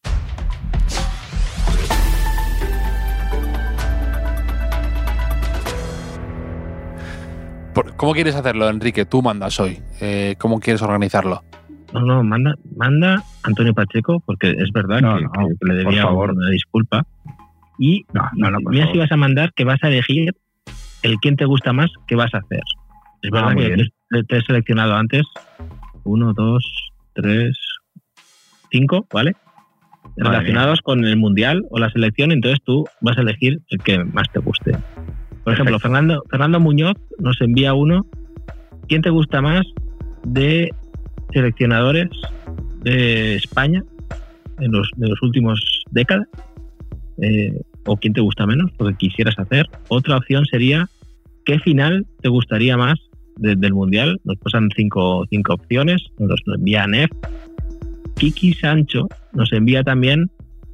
[7.97, 9.05] ¿Cómo quieres hacerlo, Enrique?
[9.05, 9.79] Tú mandas hoy.
[9.99, 11.43] Eh, ¿Cómo quieres organizarlo?
[11.93, 15.83] No, no, manda, manda Antonio Pacheco, porque es verdad No, que, no, que- que le
[15.83, 16.31] por debía favor.
[16.31, 17.05] una disculpa.
[17.77, 18.23] Y No,
[18.69, 20.33] mira si vas a mandar que vas a elegir
[21.03, 22.61] el quién te gusta más que vas a hacer.
[23.21, 25.23] Es Ah, verdad muy que te, te he seleccionado antes.
[26.03, 26.63] Uno, dos,
[27.13, 27.57] tres,
[28.71, 29.33] cinco, ¿vale?
[30.17, 30.29] Vale.
[30.37, 34.29] Relacionados con el mundial o la selección, entonces tú vas a elegir el que más
[34.31, 34.77] te guste.
[35.43, 35.79] Por ejemplo.
[35.79, 38.05] Fernando, Fernando Muñoz nos envía uno.
[38.87, 39.65] ¿Quién te gusta más
[40.23, 40.69] de
[41.39, 42.07] seleccionadores
[42.83, 43.83] de España
[44.59, 46.27] en los, de los últimos décadas?
[47.21, 47.53] Eh,
[47.85, 48.71] ¿O quién te gusta menos?
[48.79, 49.67] Lo que quisieras hacer.
[49.89, 50.87] Otra opción sería,
[51.45, 52.95] ¿qué final te gustaría más
[53.37, 54.19] de- del Mundial?
[54.23, 57.11] Nos pasan cinco, cinco opciones, nos lo envía Nef.
[58.15, 60.31] Kiki Sancho nos envía también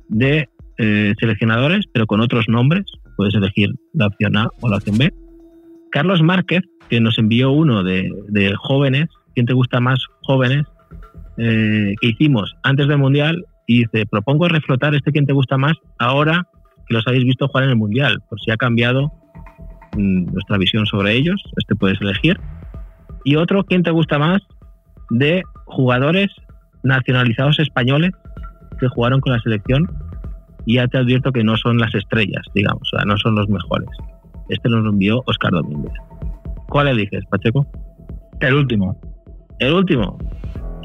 [0.10, 0.48] de
[0.78, 2.86] eh, seleccionadores, pero con otros nombres.
[3.18, 5.12] Puedes elegir la opción A o la opción B.
[5.92, 10.00] Carlos Márquez, que nos envió uno de, de jóvenes, ¿quién te gusta más
[10.34, 10.66] jóvenes?
[11.38, 15.74] eh, que hicimos antes del Mundial y dice, propongo reflotar este quién te gusta más
[15.98, 16.48] ahora
[16.88, 19.12] que los habéis visto jugar en el Mundial, por si ha cambiado
[19.98, 22.40] mm, nuestra visión sobre ellos, este puedes elegir.
[23.24, 24.42] Y otro, ¿quién te gusta más?
[25.10, 26.28] De jugadores
[26.84, 28.12] nacionalizados españoles
[28.80, 29.88] que jugaron con la selección
[30.66, 33.48] y ya te advierto que no son las estrellas, digamos, o sea, no son los
[33.48, 33.90] mejores.
[34.50, 35.94] Este nos lo envió Oscar Domínguez.
[36.68, 37.66] ¿Cuál eliges, Pacheco?
[38.40, 38.98] El último.
[39.62, 40.18] El último.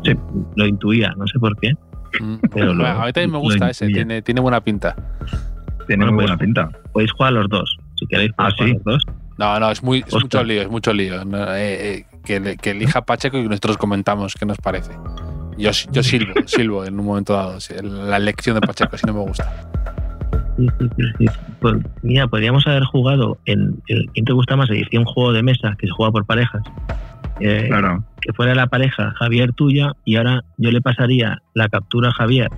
[0.04, 0.12] Sí,
[0.54, 1.72] lo intuía, no sé por qué.
[2.20, 2.36] Mm.
[2.52, 4.94] Pero lo- Bueno, a mí también me gusta ese, tiene, tiene buena pinta.
[5.86, 6.70] Tiene Bueno, muy pues- buena pinta.
[6.92, 8.30] Podéis jugar los dos, si queréis.
[8.38, 8.74] Ah, ¿sí?
[8.74, 9.04] los dos.
[9.38, 11.24] No, no, es, muy, es mucho lío, es mucho lío.
[11.24, 14.92] No, eh, eh, que, elija Pacheco y nosotros comentamos qué nos parece.
[15.58, 17.58] Yo, yo silbo, silbo en un momento dado.
[17.82, 19.70] La elección de Pacheco, si no me gusta.
[20.56, 21.26] Sí, sí, sí, sí.
[21.60, 24.70] Pues, mira, podríamos haber jugado en el ¿Quién te gusta más?
[24.70, 26.62] Edición juego de mesa, que se juega por parejas.
[27.40, 28.04] Eh, Claro.
[28.22, 32.50] Que fuera la pareja Javier tuya y ahora yo le pasaría la captura a Javier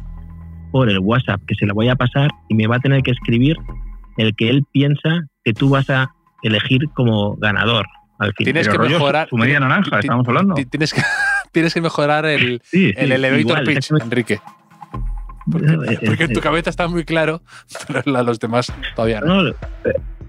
[0.70, 3.10] por el WhatsApp, que se la voy a pasar y me va a tener que
[3.10, 3.56] escribir
[4.18, 6.10] el que él piensa que tú vas a
[6.42, 7.86] elegir como ganador
[8.20, 8.52] al final.
[8.52, 9.28] Tienes Pero que mejorar.
[9.28, 10.54] su media naranja, estamos hablando.
[10.54, 11.02] ti- Tienes que,
[11.52, 13.90] tienes que mejorar el, Sí, sí, el elevator igual, pitch.
[14.00, 14.38] Enrique.
[15.88, 17.42] Eh, Porque en eh, tu cabeza está muy claro,
[17.86, 19.42] pero la de los demás todavía no.
[19.42, 19.54] No,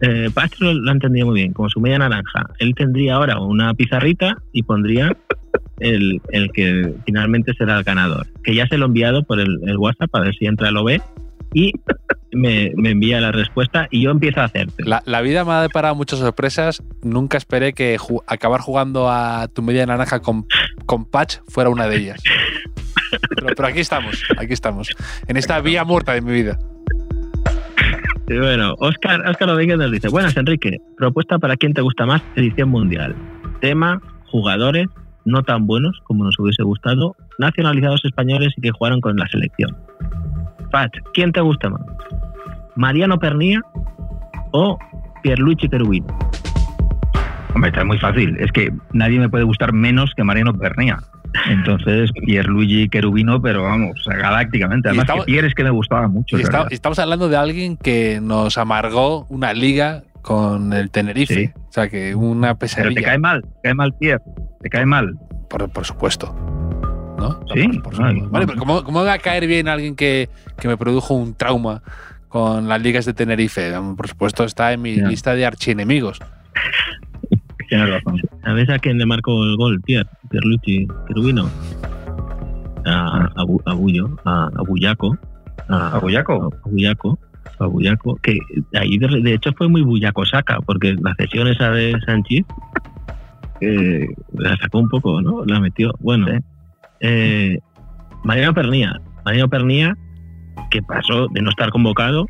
[0.02, 2.50] eh, Pacho lo, lo ha entendido muy bien, como su media naranja.
[2.60, 5.16] Él tendría ahora una pizarrita y pondría
[5.80, 8.28] el, el que finalmente será el ganador.
[8.44, 10.84] Que ya se lo he enviado por el, el WhatsApp, a ver si entra, lo
[10.84, 11.02] ve,
[11.54, 11.74] y
[12.32, 14.84] me, me envía la respuesta y yo empiezo a hacerte.
[14.86, 16.84] La, la vida me ha deparado muchas sorpresas.
[17.02, 20.46] Nunca esperé que ju- acabar jugando a tu media naranja con,
[20.86, 22.22] con patch fuera una de ellas.
[23.36, 24.90] Pero, pero aquí estamos, aquí estamos.
[25.28, 26.60] En esta vía muerta de mi vida.
[28.28, 32.22] Y bueno, Oscar, Oscar Domínguez nos dice, buenas Enrique, propuesta para quién te gusta más
[32.36, 33.16] edición mundial.
[33.62, 34.86] Tema, jugadores
[35.26, 39.76] no tan buenos como nos hubiese gustado, nacionalizados españoles y que jugaron con la selección.
[40.72, 41.82] Pat, ¿quién te gusta más?
[42.76, 43.62] ¿Mariano Pernía
[44.52, 44.78] o
[45.24, 46.08] Pierluigi Cherubino?
[47.54, 48.38] Hombre, está muy fácil.
[48.40, 51.00] Es que nadie me puede gustar menos que Mariano Pernía.
[51.50, 54.90] Entonces, Pierluigi Cherubino, pero vamos, galácticamente.
[54.90, 56.38] Además, estamos- que Pierre es que me gustaba mucho.
[56.38, 61.34] Y está- estamos hablando de alguien que nos amargó una liga con el Tenerife.
[61.34, 61.52] Sí.
[61.56, 63.02] O sea, que una Pero te pesadilla.
[63.04, 64.24] cae mal, te cae mal Pierre,
[64.62, 65.18] te cae mal.
[65.50, 66.36] Por, por supuesto.
[67.20, 67.40] ¿No?
[67.54, 68.30] Sí, Por, no.
[68.30, 70.30] Vale, pero ¿cómo, cómo va a caer bien alguien que,
[70.60, 71.82] que me produjo un trauma
[72.30, 73.74] con las ligas de Tenerife?
[73.98, 75.08] Por supuesto, está en mi Ya.
[75.08, 76.20] lista de archienemigos.
[77.70, 78.20] Tienes razón.
[78.44, 80.10] ¿Sabes a quién le marcó el gol, Pierre?
[80.30, 81.50] Pierluigi Cherubino.
[82.86, 85.18] A, a, Bu- a Bullo, a, a Bullaco.
[85.68, 86.50] A, ¿A Bullaco?
[86.66, 87.20] a Bullaco.
[87.60, 88.16] A Bullaco.
[88.24, 88.40] Que
[88.74, 92.46] ahí de, de hecho fue muy Bullaco saca, porque la cesión esa de Sánchez
[93.62, 95.44] eh, la sacó un poco, ¿no?
[95.46, 95.92] La metió.
[96.00, 96.34] Bueno, Sí.
[97.02, 97.60] Eh,
[98.24, 99.00] Mariano Pernía.
[99.26, 99.98] Mariano Pernía,
[100.72, 102.26] que pasó de no estar convocado,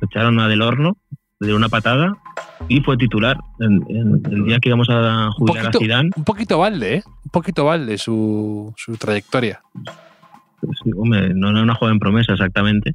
[0.00, 0.96] lo echaron a del horno,
[1.40, 2.16] dio una patada
[2.68, 5.72] y fue titular en, en el día que íbamos a jubilar a.
[5.72, 6.10] Zidane.
[6.14, 7.02] Un poquito balde, ¿eh?
[7.24, 9.60] Un poquito balde su, su trayectoria.
[10.82, 12.94] Sí, hombre, no era una joven promesa exactamente.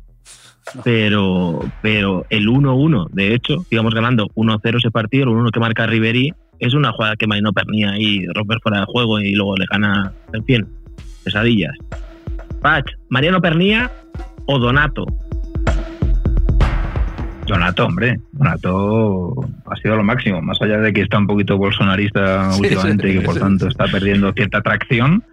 [0.75, 0.81] No.
[0.83, 5.85] Pero, pero el 1-1, de hecho, íbamos ganando 1-0 ese partido, el 1 que marca
[5.85, 9.65] Riveri, es una jugada que Marino Pernía y romper fuera de juego y luego le
[9.69, 10.67] gana, en fin,
[11.25, 11.75] pesadillas.
[12.61, 13.91] Pach, Mariano Pernía
[14.45, 15.05] o Donato.
[17.45, 18.19] Donato, hombre.
[18.31, 19.33] Donato
[19.65, 20.41] ha sido lo máximo.
[20.41, 23.67] Más allá de que está un poquito bolsonarista Sí, últimamente sí, y que por tanto
[23.67, 25.23] está perdiendo cierta atracción.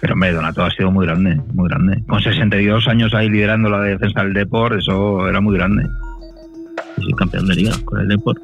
[0.00, 2.02] Pero, hombre, Donato ha sido muy grande, muy grande.
[2.06, 5.84] Con 62 años ahí liderando la defensa del Deport, eso era muy grande.
[6.96, 8.40] Soy campeón de liga con el Deport.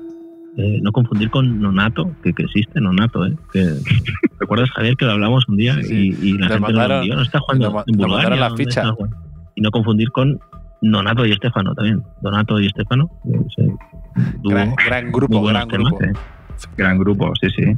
[0.57, 3.35] Eh, no confundir con Nonato, que, que existe Nonato, ¿eh?
[3.53, 3.75] Que,
[4.41, 6.17] ¿Recuerdas, Javier, que lo hablamos un día Sí, sí.
[6.23, 7.15] y, y la Nos gente mandaron- lo?
[7.17, 8.15] No está jugando nos en Bulgaria.
[8.17, 8.81] mandaron la ¿dónde ficha.
[8.83, 9.17] está jugando?
[9.57, 10.39] Y no confundir con
[10.83, 12.03] Nonato y Estefano también.
[12.21, 13.11] Donato y Estefano.
[14.45, 16.05] Gran, gran grupo, gran temas, grupo.
[16.57, 16.69] Sí.
[16.77, 17.77] Gran grupo, sí, sí.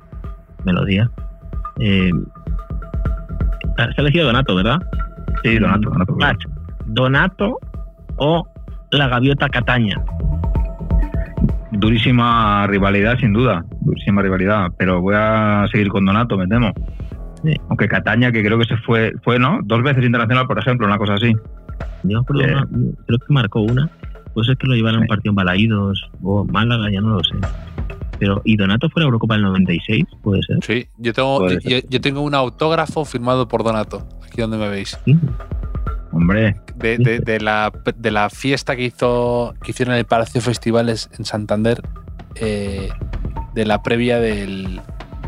[0.65, 1.11] melodía.
[1.79, 2.11] Eh,
[3.77, 4.79] se ha elegido Donato, ¿verdad?
[5.43, 5.93] Sí, Donato,
[6.87, 7.59] ¿Donato
[8.17, 8.47] o
[8.91, 9.97] la gaviota Cataña?
[11.79, 13.65] Durísima rivalidad, sin duda.
[13.81, 14.69] Durísima rivalidad.
[14.79, 16.73] Pero voy a seguir con Donato, me temo.
[17.45, 17.55] Sí.
[17.69, 19.61] Aunque Cataña, que creo que se fue, fue, ¿no?
[19.65, 21.29] Dos veces internacional, por ejemplo, una cosa así.
[21.29, 21.35] Eh.
[22.31, 22.67] una-
[23.07, 23.91] creo que marcó una.
[24.35, 27.25] Puede ser que lo llevaran a un partido en Balaídos o Málaga, ya no lo
[27.25, 27.35] sé.
[28.19, 30.05] Pero, ¿y Donato fue a Eurocopa del 96?
[30.23, 30.59] Puede ser.
[30.62, 34.99] Sí, yo tengo, yo, yo tengo un autógrafo firmado por Donato, aquí donde me veis.
[35.05, 35.19] Sí.
[36.16, 40.40] Hombre, De, de- de la, de la fiesta que hizo que hicieron en el Palacio
[40.40, 41.83] Festivales en Santander,
[42.37, 42.88] eh,
[43.55, 44.81] de la previa del.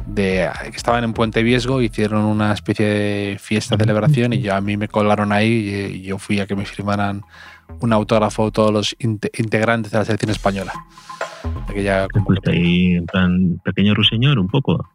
[0.06, 4.60] De, que estaban en Puente Viesgo, hicieron una especie de fiesta celebración y yo, a
[4.60, 7.22] mí me colaron ahí y, y yo fui a que me firmaran
[7.80, 10.72] un autógrafo todos los inte- integrantes de la selección española.
[11.68, 14.88] Aquella Que fuiste ahí en plan pequeño ruiseñor, un poco.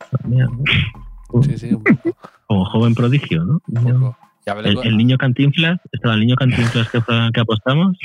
[1.43, 2.17] Sí, sí, un poco.
[2.47, 3.62] Como joven prodigio, ¿no?
[3.67, 4.17] un poco.
[4.45, 7.97] El, niño cantinflas, estaba el niño cantinflas que, fue- que apostamos.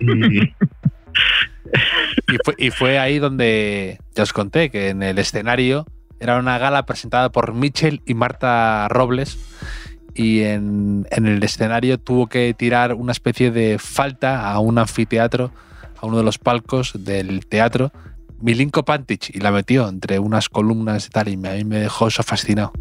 [0.00, 0.06] Y,
[2.30, 5.86] Y fue, y fue ahí donde ya os conté que en el escenario
[6.20, 9.38] era una gala presentada por Mitchell y Marta Robles.
[10.14, 15.52] Y en, en el escenario tuvo que tirar una especie de falta a un anfiteatro,
[16.00, 17.92] a uno de los palcos del teatro,
[18.40, 21.28] Milinko Pantic, y la metió entre unas columnas y tal.
[21.28, 22.72] Y me- a mí me dejó eso fascinado.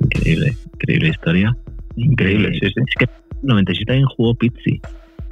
[0.00, 1.56] increíble, increíble historia.
[1.96, 2.80] Increíble, sí, sí.
[2.86, 4.80] Es que en 97 también jugó Pizzi,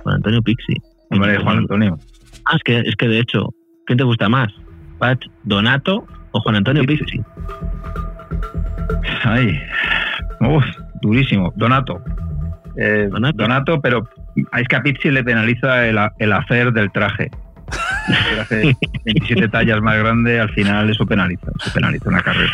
[0.03, 0.75] Juan Antonio Pizzi.
[1.11, 1.99] Hombre, Juan Antonio.
[2.47, 3.55] Ah, es que, es que de hecho,
[3.87, 4.53] ¿quién te gusta más?
[4.99, 7.21] ¿Pach Donato o Juan Antonio Pizzi?
[9.23, 9.59] Ay,
[10.41, 10.65] uf,
[11.03, 11.53] durísimo.
[11.57, 12.03] Donato.
[12.77, 13.37] Eh, Donato.
[13.37, 13.81] Donato.
[13.81, 17.31] pero es que a Pizzi le penaliza el hacer del traje.
[18.33, 22.53] El hace 27 tallas más grande, al final eso penaliza, eso penaliza una carrera.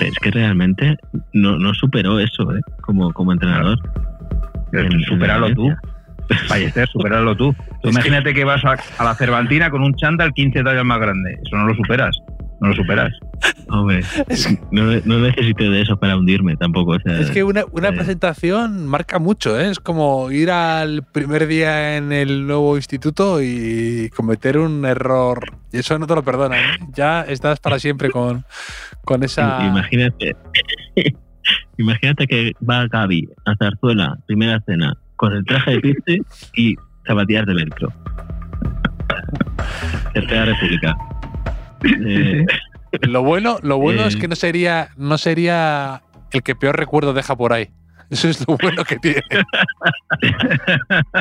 [0.00, 0.96] Es que realmente
[1.32, 2.60] no, no superó eso, ¿eh?
[2.82, 3.78] Como, como entrenador.
[4.72, 5.72] En- en Superalo tú.
[6.48, 7.52] Fallecer, superarlo tú.
[7.54, 10.84] Tú Es que- imagínate que vas a, a la Cervantina con un chándal 15 tallas
[10.84, 11.38] más grande.
[11.44, 12.16] Eso no lo superas.
[12.60, 13.12] No lo superas.
[13.68, 14.00] Hombre,
[14.70, 16.92] no, no necesito de eso para hundirme tampoco.
[16.92, 17.92] o sea, Es que una, una eh.
[17.92, 19.70] presentación marca mucho, ¿eh?
[19.70, 25.44] Es como ir al primer día en el nuevo instituto y cometer un error.
[25.72, 26.58] Y eso no te lo perdonan.
[26.58, 26.86] ¿eh?
[26.94, 28.44] Ya estás para siempre con,
[29.04, 29.66] con esa.
[29.66, 30.34] Imagínate,
[31.78, 36.20] Imagínate que va Gaby a Zarzuela, primera cena, con el traje de piste
[36.56, 36.74] y
[37.06, 37.92] zapatillas de velcro.
[40.14, 40.96] Tercera República.
[42.06, 42.44] Eh,
[43.02, 44.18] Lo bueno, lo bueno es Eh.
[44.20, 47.68] que no sería, no sería el que peor recuerdo deja por ahí.
[48.10, 49.22] Eso es lo bueno que tiene.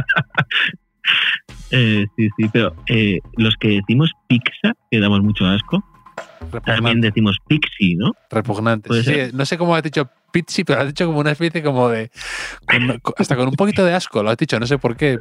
[1.72, 5.84] eh, sí, sí, pero eh, los que decimos pizza, que damos mucho asco,
[6.40, 6.52] también
[7.02, 7.08] Repugnante.
[7.08, 8.12] decimos pixie, ¿no?
[8.30, 9.04] repugnante.
[9.04, 12.12] Sí, no sé cómo has dicho pizzi, pero has dicho como una especie como de.
[13.02, 15.20] con- hasta con un poquito de asco, lo has dicho, no sé por qué.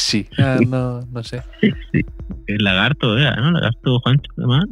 [0.00, 0.26] Pixi.
[0.38, 1.42] Ah, no, no sé.
[2.46, 3.30] El lagarto, ¿eh?
[3.36, 3.50] ¿no?
[3.52, 4.64] Lagarto Juancho, además.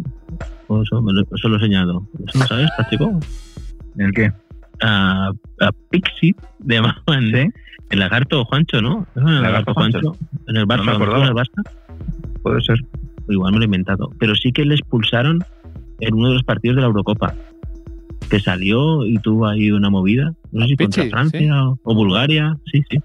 [0.68, 2.06] O eso, me lo, eso lo he señalado.
[2.26, 3.20] ¿Eso lo sabes, Pacheco?
[3.98, 4.32] ¿El qué?
[4.82, 7.50] A, a Pixie le llamaban ¿Sí?
[7.90, 9.06] el lagarto Juancho, ¿no?
[9.14, 10.16] ¿No era el Lagarto lagarto Juancho.
[10.46, 11.62] En el Barça, No me en el Barça.
[12.42, 12.78] Puede ser.
[13.28, 14.10] Igual me lo he inventado.
[14.18, 15.44] Pero sí que le expulsaron
[16.00, 17.34] en uno de los partidos de la Eurocopa.
[18.30, 20.32] Que salió y tuvo ahí una movida.
[20.52, 21.50] No sé si contra Francia sí.
[21.50, 22.56] o, o Bulgaria.
[22.70, 22.98] Sí, sí.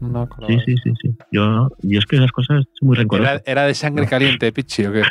[0.00, 0.52] No acordaba.
[0.52, 1.14] Sí, sí, sí, sí.
[1.30, 3.30] Yo, yo es que esas cosas son muy rencoroso.
[3.30, 5.02] Era, era de sangre caliente, Pichi, ¿o qué?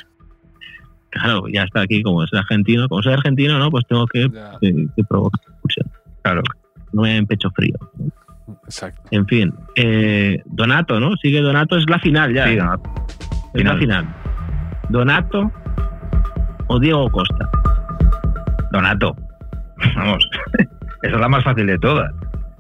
[1.12, 2.88] Claro, ya está aquí, como es argentino.
[2.88, 3.69] Como soy argentino, ¿no?
[3.71, 4.30] Pues tengo que,
[4.62, 5.88] que, que provocar expulsión.
[6.23, 6.41] Claro.
[6.93, 7.75] No me en pecho frío.
[8.65, 9.02] exacto.
[9.12, 9.54] En fin.
[9.75, 11.15] eh, Donato, ¿no?
[11.17, 12.47] Sigue Donato, es la final ya.
[12.47, 12.73] Sí, no,
[13.54, 13.80] es la final.
[13.80, 14.15] final.
[14.89, 15.52] Donato
[16.67, 17.49] o Diego Costa.
[18.71, 19.15] Donato.
[19.95, 20.28] Vamos.
[21.02, 22.12] Esa es la más fácil de todas.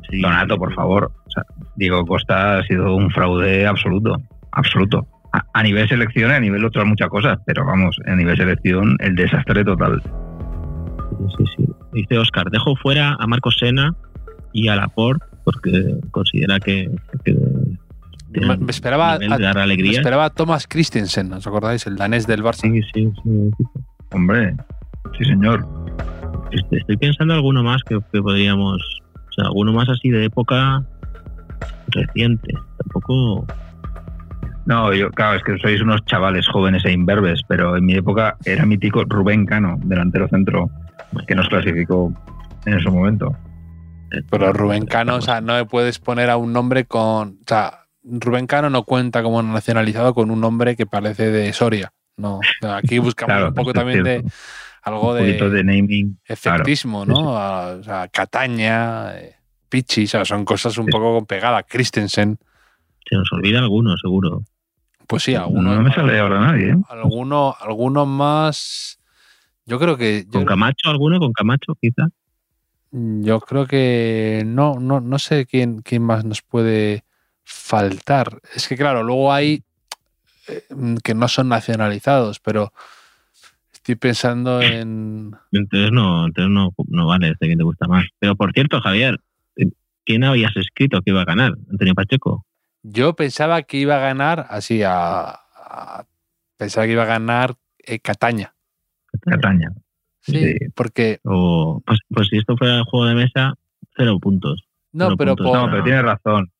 [0.09, 0.21] Sí.
[0.21, 1.11] Donato, por favor.
[1.25, 1.43] O sea,
[1.75, 4.17] Diego Costa ha sido un fraude absoluto.
[4.51, 5.07] Absoluto.
[5.33, 8.97] A, a nivel selección y a nivel otras muchas cosas, pero vamos, a nivel selección,
[8.99, 10.01] el desastre total.
[10.03, 11.71] Sí, sí, sí.
[11.93, 13.93] Dice Oscar, dejo fuera a Marcos Sena
[14.53, 16.89] y a Laporte porque considera que,
[17.25, 17.35] que
[18.31, 21.87] Me, me esperaba, a, me esperaba a Thomas Christensen, ¿os acordáis?
[21.87, 22.71] El danés del Barça.
[22.71, 23.51] Sí, sí, sí.
[24.11, 24.55] Hombre,
[25.17, 25.65] sí señor.
[26.51, 29.01] Estoy estoy pensando alguno más que, que podríamos,
[29.41, 30.83] alguno más así de época
[31.87, 32.53] reciente.
[32.77, 33.45] Tampoco.
[34.65, 38.37] No, yo, claro, es que sois unos chavales jóvenes e imberbes, pero en mi época
[38.45, 40.69] era mítico Rubén Cano, delantero centro,
[41.27, 42.13] que nos clasificó
[42.65, 43.35] en ese momento.
[44.29, 47.29] Pero Rubén Cano, o sea, no me puedes poner a un nombre con.
[47.29, 51.91] O sea, Rubén Cano no cuenta como nacionalizado con un nombre que parece de Soria.
[52.17, 52.37] No.
[52.37, 54.23] O sea, aquí buscamos Claro, un poco también de.
[54.89, 56.19] Algo de naming.
[56.25, 57.37] efectismo, claro, ¿no?
[57.37, 59.35] A- o sea, Cataña, eh,
[59.69, 60.91] Pichi, o sea, son cosas un Sí.
[60.91, 61.63] poco con pegada.
[61.63, 62.37] Christensen,
[63.09, 64.43] Se nos olvida alguno, seguro.
[65.07, 66.71] pues sí, alguno, no me sale ahora nadie.
[66.71, 66.75] ¿eh?
[66.89, 68.99] alguno, alguno más.
[69.65, 70.25] Yo creo que.
[70.25, 71.19] Yo, ¿Con Camacho alguno?
[71.19, 72.07] ¿Con Camacho, quizá?
[72.91, 77.03] yo creo que no, no, no sé quién, quién más nos puede
[77.43, 78.39] faltar.
[78.55, 79.63] Es que, claro, luego hay
[80.47, 80.63] eh,
[81.03, 82.73] que no son nacionalizados, pero
[83.91, 85.35] estoy pensando en.
[85.51, 88.05] Entonces no, entonces no, no vale este que te gusta más.
[88.19, 89.19] Pero por cierto, Javier,
[90.05, 91.53] ¿quién habías escrito que iba a ganar?
[91.71, 92.45] ¿Antonio Pacheco?
[92.83, 95.29] Yo pensaba que iba a ganar así a.
[95.31, 96.05] a-
[96.57, 98.53] pensaba que iba a ganar eh, Cataña.
[99.21, 99.71] Cataña.
[100.21, 100.55] Sí, Sí.
[100.75, 101.19] porque.
[101.23, 103.53] O, pues, pues si esto fuera juego de mesa,
[103.95, 104.65] cero puntos.
[104.91, 105.51] No, Cero pero puntos.
[105.51, 106.51] por, No, pero tienes razón.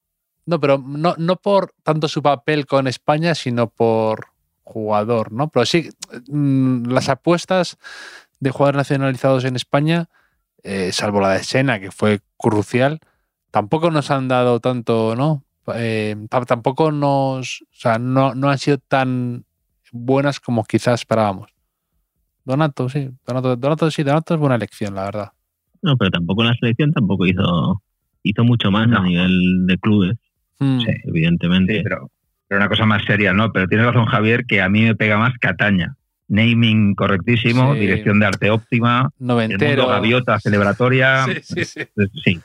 [0.46, 4.29] No, pero no, no por tanto su papel con España, sino por
[4.74, 5.50] jugador, ¿no?
[5.50, 5.90] Pero sí,
[6.28, 7.78] mm, las apuestas
[8.40, 10.10] de jugadores nacionalizados en España,
[10.64, 13.00] eh, salvo la de Sena, que fue crucial,
[13.52, 15.44] tampoco nos han dado tanto, ¿no?
[15.76, 17.62] Eh, ta- tampoco nos.
[17.64, 19.46] O sea, no, no han sido tan
[19.92, 21.50] buenas como quizás esperábamos.
[22.46, 23.10] Donato, sí.
[23.26, 25.32] Donato, Donato, sí, Donato es buena elección, la verdad.
[25.82, 27.82] No, pero tampoco la selección tampoco hizo,
[28.24, 29.00] hizo mucho más No.
[29.00, 30.18] a nivel de clubes,
[30.60, 30.92] Mm, Sí.
[31.06, 31.78] evidentemente.
[31.78, 32.10] Sí, pero,
[32.50, 33.54] pero una cosa más seria, ¿no?
[33.54, 35.96] Pero tienes razón, Javier, que a mí me pega más Cataña.
[36.28, 37.80] Naming correctísimo, Sí.
[37.80, 41.26] dirección de arte óptima, el mundo gaviota celebratoria.
[41.44, 42.42] Sí, sí, sí.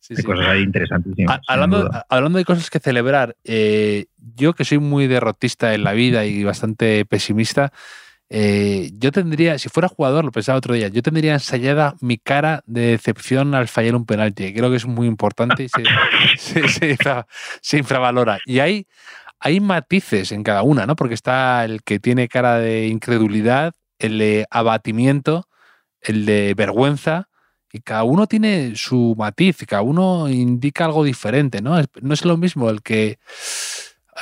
[0.00, 1.40] sí, hay cosas ahí interesantísimas.
[1.46, 6.24] Hablando, hablando de cosas que celebrar, eh, yo que soy muy derrotista en la vida
[6.24, 7.72] y bastante pesimista,
[8.30, 12.62] eh, yo tendría, si fuera jugador, lo pensaba otro día, yo tendría ensayada mi cara
[12.66, 14.52] de decepción al fallar un penalti.
[14.52, 15.82] Creo que es muy importante y se,
[16.36, 17.26] se- se infra-
[17.60, 18.38] se infravalora.
[18.44, 18.86] Y hay,
[19.40, 20.96] hay matices en cada una, ¿no?
[20.96, 25.48] Porque está el que tiene cara de incredulidad, el de abatimiento,
[26.00, 27.28] el de vergüenza,
[27.72, 31.76] y cada uno tiene su matiz, cada uno indica algo diferente, ¿no?
[32.00, 33.18] No es lo mismo el que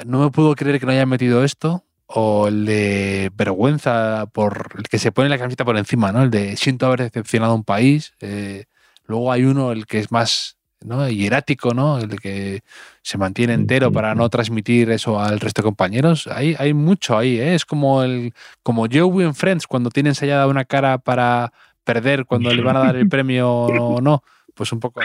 [0.04, 4.84] no me puedo creer que no haya metido esto, o el de vergüenza por el
[4.84, 6.22] que se pone la camiseta por encima, ¿no?
[6.22, 8.14] El de siento haber decepcionado a un país.
[8.20, 8.64] eh,
[9.06, 10.55] luego hay uno, el que es más
[10.86, 11.08] ¿no?
[11.08, 11.98] hierático, ¿no?
[11.98, 12.60] El de que
[13.02, 16.28] se mantiene entero para no transmitir eso al resto de compañeros.
[16.28, 17.54] Hay, hay mucho ahí, ¿eh?
[17.54, 18.32] Es como el
[18.62, 21.52] como Joey en Friends cuando tiene ensayada una cara para
[21.84, 24.22] perder cuando le van a dar el premio o no.
[24.54, 25.00] pues un poco.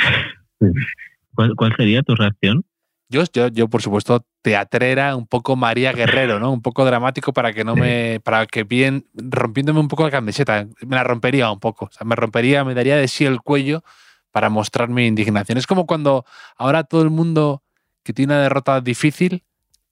[1.34, 2.64] ¿Cuál, cuál sería tu reacción?
[3.10, 6.52] Yo, yo, yo, por supuesto, teatrera, un poco María Guerrero, ¿no?
[6.52, 8.22] Un poco dramático para que no me.
[8.24, 9.06] para que bien.
[9.14, 10.66] rompiéndome un poco la camiseta.
[10.88, 11.86] Me la rompería un poco.
[11.86, 13.84] O sea, me rompería, me daría de sí el cuello
[14.32, 15.58] para mostrar mi indignación.
[15.58, 16.26] Es como cuando
[16.58, 17.64] ahora todo el mundo
[18.04, 19.44] que tiene una derrota difícil,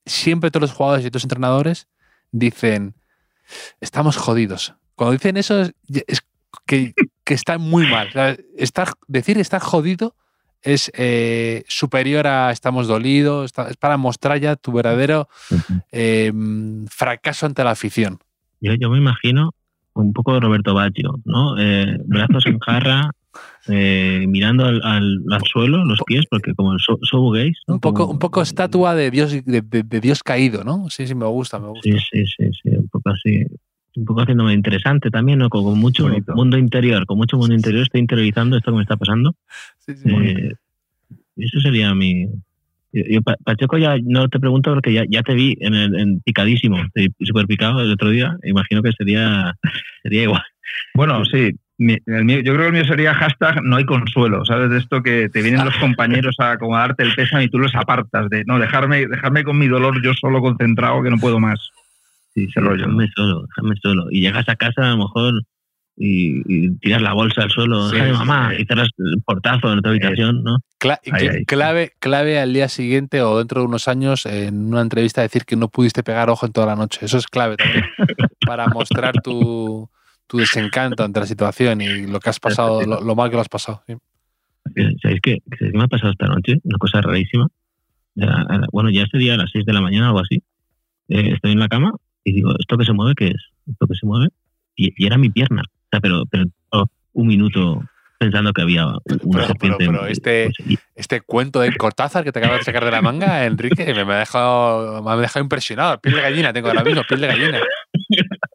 [0.05, 1.87] siempre todos los jugadores y todos los entrenadores
[2.31, 2.95] dicen,
[3.81, 4.73] estamos jodidos.
[4.95, 5.73] Cuando dicen eso es,
[6.07, 6.21] es
[6.65, 8.07] que, que está muy mal.
[8.07, 10.15] O sea, estar, decir estar jodido
[10.61, 15.29] es eh, superior a estamos dolidos, está- es para mostrar ya tu verdadero
[15.91, 16.33] eh,
[16.89, 18.19] fracaso ante la afición.
[18.59, 19.51] Yo, yo me imagino
[19.93, 21.57] un poco de Roberto Baggio, ¿no?
[21.57, 23.11] Eh, brazos en jarra,
[23.67, 27.75] eh, mirando al, al- al suelo, los pies, porque como el so, so gays, ¿no?
[27.75, 30.89] Un poco, Como- un poco estatua de Dios, de, de- de Dios caído, ¿no?
[30.89, 31.89] Sí, sí, me gusta, me gusta.
[31.89, 33.45] Sí, sí, sí, sí, un poco así.
[33.95, 35.49] Un poco haciéndome interesante también, ¿no?
[35.49, 36.34] Con, con mucho Bonito.
[36.36, 39.36] mundo interior, con mucho mundo interior, estoy interiorizando esto que me está pasando.
[39.80, 40.09] Sí, sí.
[40.09, 40.53] Eh,
[41.38, 42.25] eso sería mi.
[42.93, 45.95] yo- yo, Pa- Pacheco, ya no te pregunto porque ya, ya te vi en, el,
[45.99, 46.77] en picadísimo,
[47.21, 48.38] súper picado el otro día.
[48.43, 49.55] Imagino que sería,
[50.03, 50.43] sería igual.
[50.93, 51.51] Bueno, sí.
[51.82, 54.69] Mi- el mío- yo creo que el mío sería hashtag no hay consuelo, ¿sabes?
[54.69, 58.30] De esto que te vienen los compañeros a acomodarte el pésame y tú los apartas,
[58.30, 61.69] de no, dejarme, dejarme con mi dolor yo solo concentrado que no puedo más.
[62.36, 62.47] Sí.
[62.53, 64.07] Déjame solo, déjame solo.
[64.11, 65.41] Y llegas a casa a lo mejor
[66.01, 68.61] y, y tiras la bolsa al suelo, Sí, déjame, sí, mamá, sí.
[68.61, 70.57] y cerras el portazo en tu habitación, ¿no?
[70.80, 71.45] Cla- Ahí, cl- ahí.
[71.45, 75.55] clave, clave al día siguiente o dentro de unos años en una entrevista decir que
[75.55, 76.99] no pudiste pegar ojo en toda la noche.
[77.05, 77.86] Eso es clave también
[78.45, 79.89] para mostrar tu,
[80.30, 83.41] tu desencanto ante la situación y lo que has pasado, lo, lo mal que lo
[83.41, 83.82] has pasado.
[83.88, 83.93] sí.
[84.75, 85.38] Eh, ¿Sabéis qué?
[85.57, 86.57] ¿Sabéis qué me ha pasado esta noche?
[86.63, 87.47] Una cosa rarísima.
[88.13, 90.43] Ya, bueno, ya sería a las 6 de la mañana algo así.
[91.07, 91.91] Eh, estoy en la cama
[92.23, 93.41] y digo, ¿esto que se mueve qué es?
[93.71, 94.27] ¿Esto que se mueve?
[94.75, 95.63] Y, y era mi pierna.
[95.65, 97.84] O sea, pero, pero oh, un minuto
[98.19, 99.77] pensando que había una Pero- serpiente.
[99.80, 100.51] pero- pero este-
[100.93, 104.13] Este cuento de Cortázar que te acabas de sacar de la manga, Enrique, me, me
[104.13, 105.99] ha dejado, me ha dejado impresionado.
[106.01, 107.59] Piel de gallina tengo ahora mismo, piel de gallina.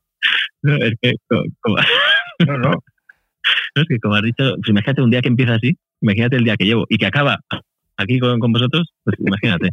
[0.62, 1.76] no, es que, co- como,
[2.46, 2.70] No, no.
[3.76, 6.44] no, es que como has dicho, pues imagínate un día que empieza así, imagínate el
[6.44, 7.38] día que llevo y que acaba
[7.96, 9.70] aquí con, con vosotros, pues imagínate.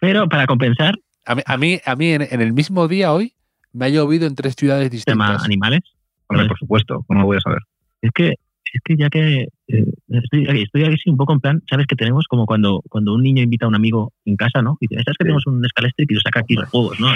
[0.00, 0.94] Pero para compensar,
[1.24, 3.34] A mí, a mí, a mí en, en el mismo día hoy
[3.72, 5.44] me ha llovido en tres ciudades tema distintas.
[5.44, 5.80] animales,
[6.26, 7.60] Hombre, por supuesto, ¿cómo lo voy a saber?
[8.00, 8.34] Es que,
[8.74, 11.86] es que ya que eh, estoy, aquí- estoy aquí sí, un poco en plan, sabes
[11.86, 14.76] que tenemos como cuando, cuando un niño invita a un amigo en casa, ¿no?
[14.80, 15.26] Y dice, ¿sabes que Sí.
[15.26, 17.08] tenemos un escalestric y lo saca aquí los juegos, ¿no?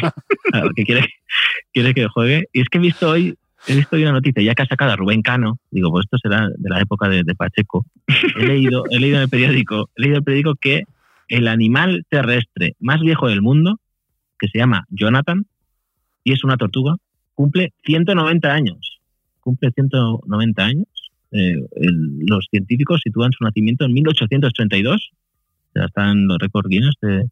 [0.51, 1.01] Claro, que quiere,
[1.73, 2.45] quiere que juegue.
[2.53, 3.35] Y es que he visto hoy,
[3.69, 6.19] he visto hoy una noticia, ya que ha sacado a Rubén Cano, digo, pues esto
[6.19, 7.85] será de la época de, de Pacheco.
[8.39, 10.83] He leído, he leído en el periódico, he leído en el periódico que
[11.29, 13.81] el animal terrestre más viejo del mundo,
[14.39, 15.47] que se llama Jonathan,
[16.23, 16.97] y es una tortuga,
[17.35, 19.01] cumple 190 años.
[19.41, 20.87] Cumple 190 años.
[21.37, 25.11] Eh, el- los científicos sitúan su nacimiento en 1832.
[25.75, 27.25] Ya están los récords Guinness de,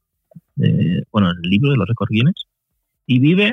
[0.57, 2.47] de- bueno, el libro de los récords Guinness.
[3.07, 3.53] Y vive,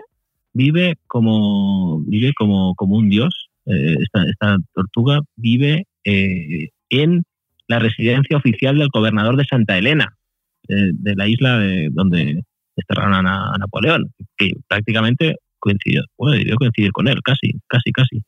[0.53, 3.47] vive como, vive como, como un dios.
[3.65, 7.23] Eh, esta, esta tortuga vive eh, en
[7.67, 10.17] la residencia oficial del gobernador de Santa Elena,
[10.67, 12.41] eh, de la isla de, donde
[12.75, 18.21] desterraron a, a Napoleón, que prácticamente coincidió, bueno, debió coincidir con él, casi, casi, casi.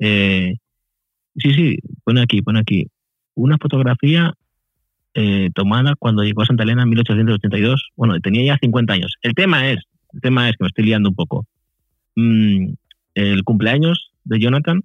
[0.00, 0.54] Eh,
[1.36, 2.86] sí, sí, pone aquí, pone aquí.
[3.34, 4.34] Una fotografía
[5.14, 7.90] eh, tomada cuando llegó a Santa Elena en 1882.
[7.96, 9.14] Bueno, tenía ya 50 años.
[9.22, 9.78] El tema es,
[10.12, 11.46] el tema es que me estoy liando un poco.
[12.16, 12.72] Mm,
[13.14, 14.82] el cumpleaños de Jonathan,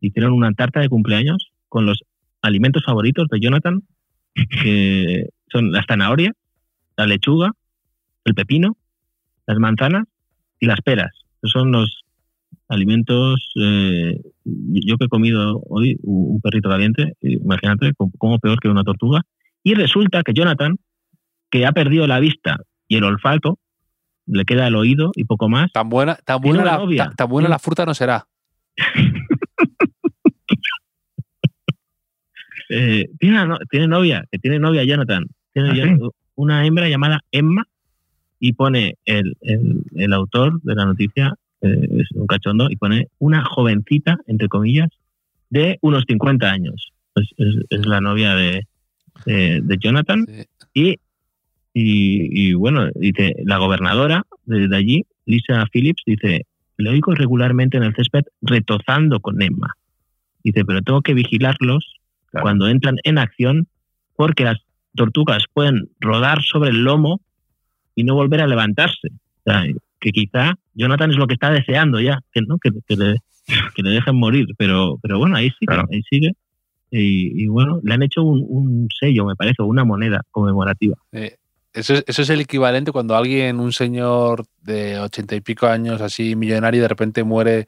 [0.00, 2.02] hicieron una tarta de cumpleaños con los
[2.42, 3.82] alimentos favoritos de Jonathan,
[4.34, 6.32] que son la zanahoria,
[6.96, 7.52] la lechuga,
[8.24, 8.76] el pepino,
[9.46, 10.04] las manzanas
[10.60, 11.12] y las peras.
[11.42, 12.02] Esos son los
[12.68, 13.52] alimentos.
[13.60, 18.84] eh, yo que he comido hoy un perrito caliente, imagínate como- como peor que una
[18.84, 19.22] tortuga.
[19.62, 20.76] Y resulta que Jonathan,
[21.50, 22.58] que ha perdido la vista
[22.88, 23.58] y el olfato,
[24.26, 25.70] le queda el oído y poco más.
[25.72, 27.04] Tan buena, tan buena, la, novia.
[27.06, 28.26] tan, tan buena la fruta no será.
[32.68, 35.26] Eh, tiene, no- tiene novia, que tiene novia Jonathan.
[35.52, 36.08] Tiene ¿Ah, sí?
[36.34, 37.64] una hembra llamada Emma
[38.40, 43.08] y pone el, el- el autor de la noticia, eh, es un cachondo, y pone
[43.18, 44.88] una jovencita, entre comillas,
[45.50, 46.92] de unos 50 años.
[47.14, 48.66] Es, es- es la novia de,
[49.24, 50.26] de- de Jonathan.
[50.28, 50.44] Sí.
[50.74, 50.90] Y,
[51.72, 56.46] y, y, bueno, dice, la gobernadora de, de allí, Lisa Phillips, dice,
[56.78, 59.74] le oigo regularmente en el césped retozando con Emma.
[60.42, 61.92] Dice, pero tengo que vigilarlos
[62.30, 62.42] Claro.
[62.44, 63.66] cuando entran en acción
[64.16, 64.58] porque las
[64.94, 67.20] tortugas pueden rodar sobre el lomo
[67.94, 69.08] y no volver a levantarse.
[69.08, 69.64] O sea,
[70.00, 73.16] que quizá Jonathan es lo que está deseando ya, que no que, que le,
[73.74, 75.88] que le dejen morir, pero, pero bueno, ahí sigue, Claro.
[75.90, 76.32] ahí sigue.
[76.90, 80.96] Y, y bueno, le han hecho un, un sello, me parece, o una moneda conmemorativa.
[81.12, 81.36] Eh,
[81.72, 86.00] eso, es, eso es el equivalente cuando alguien, un señor de ochenta y pico años,
[86.00, 87.66] así millonario, de repente muere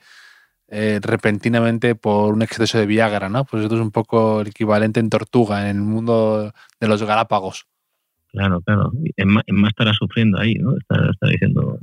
[0.68, 3.44] eh, repentinamente por un exceso de Viagra, ¿no?
[3.44, 7.66] Pues esto es un poco el equivalente en Tortuga, en el mundo de los Galápagos.
[8.30, 8.92] Claro, claro.
[9.16, 10.76] Es más, es más estará sufriendo ahí, ¿no?
[10.76, 11.78] Está diciendo,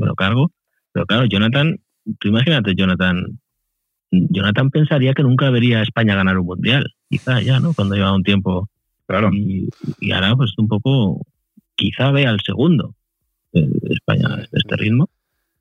[0.00, 0.50] me, lo cargo.
[0.92, 1.76] Pero claro, Jonathan,
[2.18, 3.38] tú imagínate, Jonathan.
[4.10, 7.74] Jonathan pensaría que nunca vería a España ganar un mundial, quizá ya, ¿no?
[7.74, 8.68] Cuando lleva un tiempo.
[9.06, 9.30] Claro.
[9.32, 9.68] Y,
[10.00, 11.24] y ahora, pues un poco,
[11.76, 12.94] quizá vea el segundo
[13.52, 15.08] de España a este ritmo.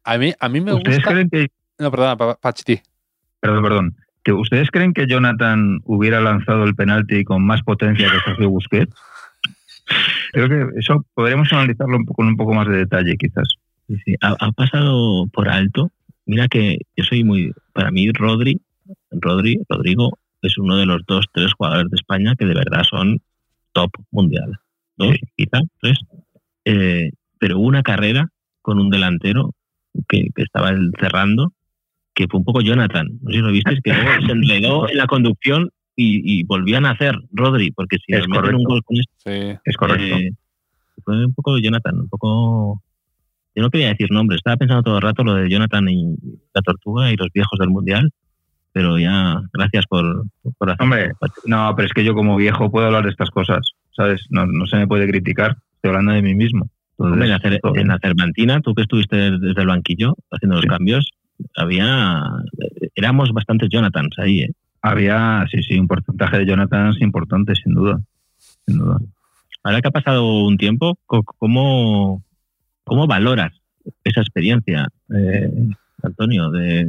[0.03, 1.11] A mí, a mí me ¿Ustedes gusta.
[1.11, 2.79] creen que, No, perdona, Pa- Pachiti.
[3.39, 8.19] perdón, perdón, que ustedes creen que Jonathan hubiera lanzado el penalti con más potencia que
[8.25, 8.93] Sergio Busquets?
[10.33, 13.47] Creo que eso podríamos analizarlo un poco, con un poco más de detalle, quizás.
[13.89, 14.15] Sí, sí.
[14.21, 15.89] Ha, ha pasado por alto.
[16.25, 17.51] Mira que yo soy muy.
[17.73, 18.61] Para mí, Rodri,
[19.11, 23.19] Rodri, Rodrigo, es uno de los dos, tres jugadores de España que de verdad son
[23.73, 24.59] top mundial.
[24.95, 25.97] Dos, quizá, tres.
[26.65, 27.09] Eh,
[27.39, 28.27] pero hubo una carrera
[28.61, 29.55] con un delantero
[30.07, 31.53] que, que estaba cerrando,
[32.13, 33.07] que fue un poco Jonathan.
[33.21, 36.85] No sé si lo visteis, que luego se enredó en la conducción y, y volvían
[36.85, 39.57] a hacer Rodri, porque si Es nos meten un gol con esto, Sí.
[39.65, 40.15] Es correcto.
[40.17, 40.31] eh,
[41.03, 42.83] fue un poco Jonathan, un poco.
[43.59, 46.15] Yo no quería decir nombres, estaba pensando todo el rato lo de Jonathan y
[46.53, 48.09] la tortuga y los viejos del mundial,
[48.71, 50.23] pero ya, gracias por,
[50.57, 50.81] por hacer.
[50.81, 51.11] Hombre,
[51.43, 54.21] no, pero es que yo como viejo puedo hablar de estas cosas, ¿sabes?
[54.29, 56.69] No, no se me puede criticar, estoy hablando de mí mismo.
[56.91, 57.11] Entonces,
[57.43, 60.69] Hombre, en, la, Cervantina, tú que estuviste desde el banquillo haciendo los Sí.
[60.69, 61.09] cambios,
[61.57, 62.23] había.
[62.95, 64.51] Éramos bastantes Jonathans ahí, ¿eh?
[64.81, 67.99] Había, sí, sí, un porcentaje de Jonathan importante, sin duda.
[68.65, 68.99] Sin duda.
[69.63, 72.23] Ahora que ha pasado un tiempo, ¿cómo,
[72.89, 73.53] cómo valoras
[74.03, 75.51] esa experiencia, eh,
[76.03, 76.85] Antonio, de,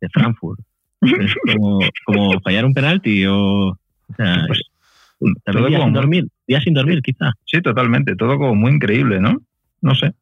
[0.00, 0.60] de Frankfurt?
[1.00, 3.78] ¿Es como, como fallar un penalti o, o
[4.16, 4.62] sea, Pues,
[5.44, 7.32] todo como sin dormir, días sin dormir quizá.
[7.44, 8.16] Sí, totalmente.
[8.16, 9.40] Todo como muy increíble, ¿no?
[9.80, 10.12] No sé.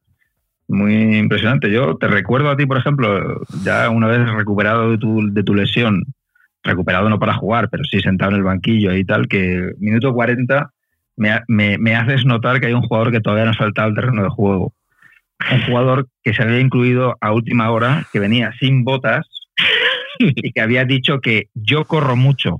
[0.67, 1.71] Muy impresionante.
[1.71, 5.55] Yo te recuerdo a ti, por ejemplo, ya una vez recuperado de tu, de tu
[5.55, 6.03] lesión,
[6.63, 10.71] recuperado no para jugar, pero sí sentado en el banquillo y tal, que minuto 40
[11.15, 13.95] me, me, me haces notar que hay un jugador que todavía no ha saltado al
[13.95, 14.73] terreno de juego.
[15.51, 19.25] Un jugador que se había incluido a última hora, que venía sin botas
[20.19, 22.57] y que había dicho que yo corro mucho.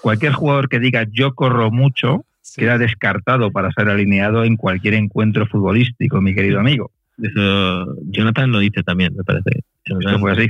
[0.00, 2.62] Cualquier jugador que diga yo corro mucho Sí.
[2.62, 6.90] queda descartado para ser alineado en cualquier encuentro futbolístico, mi querido amigo.
[7.22, 9.50] Eso, Jonathan lo dice también, me parece.
[9.84, 10.48] Esto fue así.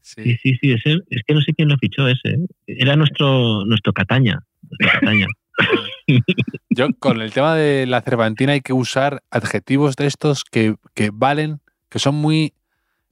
[0.00, 0.36] Sí, Sí.
[0.42, 0.72] sí, sí,
[1.10, 2.30] es, que no sé quién lo fichó ese.
[2.30, 2.38] ¿eh?
[2.66, 4.38] Era nuestro, nuestro Cataña.
[4.62, 5.26] nuestro Cataña.
[6.70, 11.10] Yo con el tema de la Cervantina hay que usar adjetivos de estos que, que
[11.12, 12.52] valen, que son muy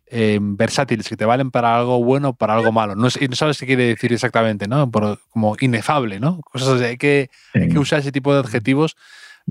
[0.07, 2.95] eh, versátiles, que te valen para algo bueno o para algo malo.
[2.97, 4.91] No, no sabes qué quiere decir exactamente, ¿no?
[4.91, 6.41] Por- como inefable, ¿no?
[6.41, 6.85] Cosas así.
[6.85, 8.97] Hay que, hay que usar ese tipo de adjetivos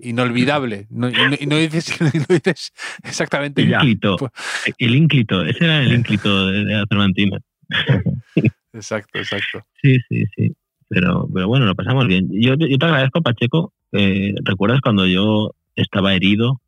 [0.02, 0.88] inolvidable.
[0.90, 2.72] No, y, no, y no dices, no dices
[3.04, 3.78] exactamente ya.
[3.78, 4.18] ínclito.
[4.18, 4.32] Pues-
[4.78, 5.44] El ínclito.
[5.46, 7.38] Ese era el ínclito de la Cervantina.
[8.74, 9.66] Exacto, exacto.
[9.82, 10.56] Sí, sí, sí.
[10.94, 12.28] Pero, pero bueno, lo pasamos bien.
[12.32, 13.72] Yo, yo te agradezco, Pacheco.
[13.94, 16.60] eh, ¿Recuerdas cuando yo estaba herido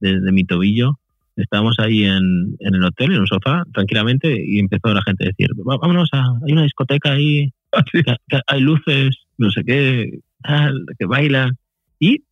[0.00, 0.98] desde mi tobillo?
[1.36, 5.28] Estábamos ahí en, en el hotel, en un sofá, tranquilamente, y empezó la gente a
[5.28, 7.52] decir, "Va- vámonos a, hay una discoteca ahí,
[8.28, 11.52] que hay luces, no sé qué, tal, que bailan.
[12.00, 12.22] Y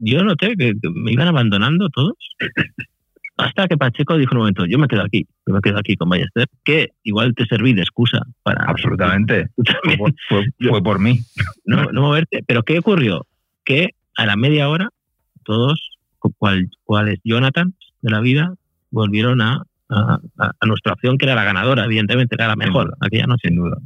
[0.00, 2.16] yo noté que, que me iban abandonando todos.
[3.36, 5.96] Hasta que Pacheco dijo en un momento, yo me quedo aquí, yo me quedo aquí
[5.96, 9.48] con Ballester, que igual te serví de excusa para Absolutamente.
[9.98, 11.20] Fue, fue- fue por mí.
[11.64, 12.44] no, no moverte.
[12.46, 13.26] Pero ¿qué ocurrió?
[13.64, 14.90] Que a la media hora,
[15.42, 18.54] todos, cu- cual, cuales Jonathan de la vida,
[18.90, 22.96] volvieron a, a, a- a nuestra opción, que era la ganadora, evidentemente, era la mejor,
[23.00, 23.48] aquella noche.
[23.48, 23.78] Sin duda.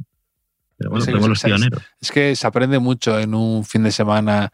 [0.77, 1.81] Pero bueno, Sí, los pioneros.
[1.99, 4.51] Es que se aprende mucho en un fin de semana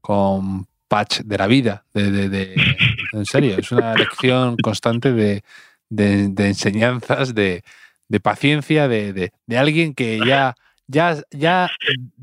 [0.00, 1.84] con patch de la vida.
[1.94, 2.54] De, de- de-
[3.12, 5.42] en serio, es una lección constante de,
[5.88, 7.62] de- enseñanzas, de,
[8.08, 10.54] de paciencia, de, de- de alguien que ya,
[10.86, 11.70] ya, ya,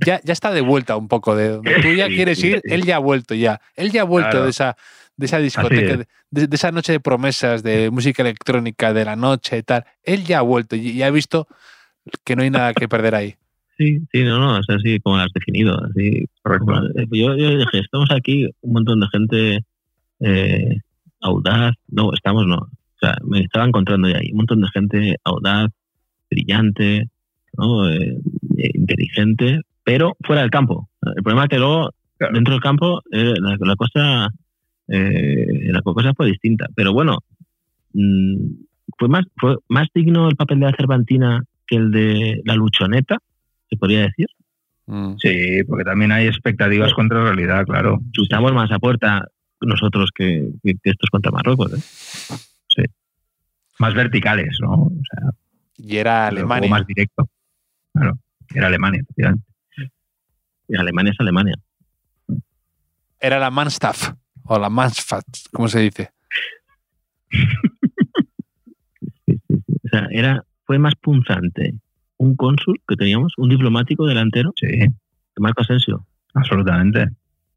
[0.06, 1.36] ya, ya está de vuelta un poco.
[1.36, 3.60] De donde tú ya quieres ir, él ya ha vuelto ya.
[3.76, 4.46] Él ya ha vuelto Claro.
[4.46, 4.76] de esa
[5.18, 6.08] de esa discoteca, es.
[6.32, 9.84] de, de esa noche de promesas, de música electrónica, de la noche y tal.
[10.04, 11.48] Él ya ha vuelto y y ha visto
[12.24, 13.36] que no hay nada que perder ahí.
[13.80, 15.82] Sí, sí, no, no, es así como lo has definido.
[15.82, 16.26] Así.
[16.26, 19.66] Eh, Yo, yo dije, estamos aquí un montón de gente
[20.20, 20.80] eh,
[21.22, 21.76] audaz.
[21.88, 22.58] No, estamos no.
[22.58, 25.70] O sea, me estaba encontrando ya ahí un montón de gente audaz,
[26.30, 27.08] brillante,
[27.58, 27.90] ¿no?
[27.90, 28.20] Eh,
[28.58, 30.90] eh, inteligente, pero fuera del campo.
[31.16, 32.34] El problema es que luego, Claro.
[32.34, 34.30] dentro del campo, eh, la, la cosa
[34.88, 36.68] la cosa fue distinta.
[36.76, 37.20] Pero bueno,
[37.94, 38.46] mm,
[38.98, 43.20] fue más, fue más digno el papel de la Cervantina que el de la luchoneta,
[43.70, 44.28] se podría decir.
[44.88, 45.16] Mm.
[45.18, 48.00] Sí, porque también hay expectativas contra realidad, claro.
[48.12, 49.26] Chutamos más a puerta
[49.62, 51.72] nosotros que, estos contra Marruecos.
[52.78, 52.86] ¿eh?
[53.78, 54.74] Más verticales, ¿no?
[54.74, 55.30] O sea,
[55.78, 56.70] Y era Alemania.
[56.70, 57.30] más directo.
[57.94, 58.18] Claro,
[58.54, 59.46] era Alemania, efectivamente.
[60.68, 61.56] Y Alemania es Alemania.
[63.20, 64.14] Era la Manstaff.
[64.44, 66.12] O la Mansfat, ¿cómo se dice?
[69.26, 69.76] Sí, sí, sí.
[69.84, 71.76] O sea, era, fue más punzante
[72.20, 74.68] un cónsul que teníamos, un diplomático delantero, Sí,
[75.38, 76.06] Marco Asensio.
[76.34, 77.08] absolutamente.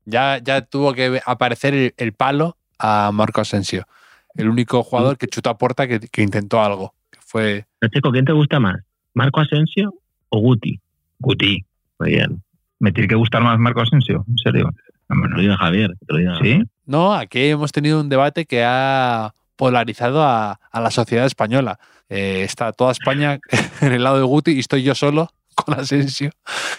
[0.05, 3.87] Ya, ya tuvo que aparecer el, el palo a Marco Asensio.
[4.35, 6.95] El único jugador que chutó a puerta que, que intentó algo.
[7.11, 7.67] Que fue.
[8.13, 8.81] ¿quién te gusta más?
[9.15, 9.95] ¿Marco Asensio
[10.31, 10.81] o Guti?
[11.19, 11.65] Guti.
[11.99, 12.43] Muy bien.
[12.79, 14.25] ¿Me tiene que gustar más Marco Asensio?
[14.29, 14.71] ¿En serio?
[15.09, 15.91] Te lo diga Javier.
[16.07, 16.39] Te lo diga.
[16.41, 16.63] ¿Sí?
[16.87, 19.35] No, aquí hemos tenido un debate que ha
[19.67, 21.79] polarizado a, a la sociedad española.
[22.09, 23.39] Eh, está toda España
[23.81, 26.31] en el lado de Guti y estoy yo solo con Asensio.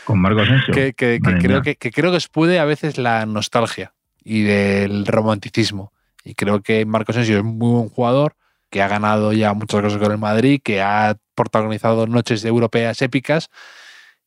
[0.04, 0.74] ¿Con Marco Asensio?
[0.74, 5.06] que, que- que creo que, que creo que expude a veces la nostalgia y del
[5.06, 5.94] romanticismo.
[6.26, 8.36] Y creo que Marcos Asensio es muy buen jugador,
[8.70, 13.48] que ha ganado ya muchas cosas con el Madrid, que ha protagonizado noches europeas épicas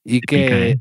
[0.03, 0.79] y que,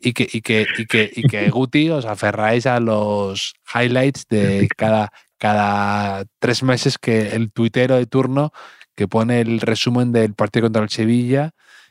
[0.00, 7.50] y que, Guti os aferráis a los highlights de cada, cada tres meses que el
[7.50, 8.52] tuitero de turno
[8.94, 11.50] que pone el resumen del partido contra el Sevilla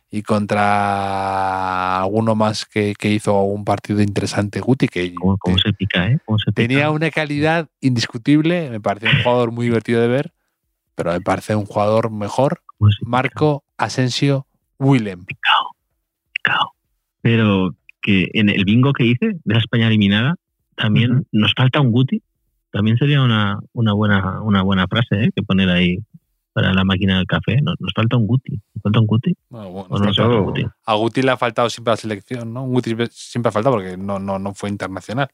[0.09, 5.63] y contra alguno más que, que hizo un partido interesante, Guti, que ¿Cómo, cómo te-
[5.63, 6.17] se pica, eh?
[6.25, 6.55] ¿Cómo se pica?
[6.67, 10.31] tenía una calidad indiscutible, me parece un jugador muy divertido de ver,
[10.95, 12.61] pero me parece un jugador mejor.
[13.01, 14.47] Marco Asensio
[14.79, 15.25] Willem.
[15.25, 15.75] Picao,
[16.33, 16.73] picao.
[17.21, 20.35] Pero que en el bingo que hice de la España eliminada,
[20.77, 22.21] también nos falta un Guti.
[22.71, 25.29] También sería una, una, buena, una buena frase ¿eh?
[25.35, 25.97] que poner ahí
[26.53, 27.61] para la máquina del café.
[27.61, 28.51] Nos, nos falta un Guti.
[28.73, 29.33] ¿Nos falta un Guti?
[29.49, 30.65] Bueno, bueno, ¿O no nos eso- falta un Guti?
[30.85, 32.63] a Guti le ha faltado siempre la selección, ¿no?
[32.63, 35.29] Guti siempre ha faltado porque no, no, no fue internacional.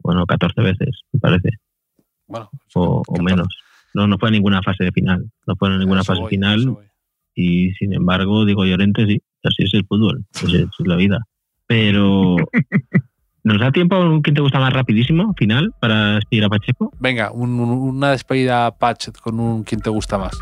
[0.00, 1.50] Bueno, 14 veces, me parece.
[2.26, 3.22] Bueno, O, o 14.
[3.22, 3.48] menos.
[3.94, 5.30] No, no fue a ninguna fase de final.
[5.46, 6.76] No fue a ninguna Eso fase voy, final.
[7.34, 11.18] y sin embargo, digo Llorente, sí, así es el fútbol, así es la vida.
[11.66, 12.36] Pero,
[13.44, 16.92] ¿nos da tiempo a un quién te gusta más rapidísimo, final, para despedir a Pacheco?
[17.00, 20.32] Venga, un- un- una despedida patch con un quien te gusta más.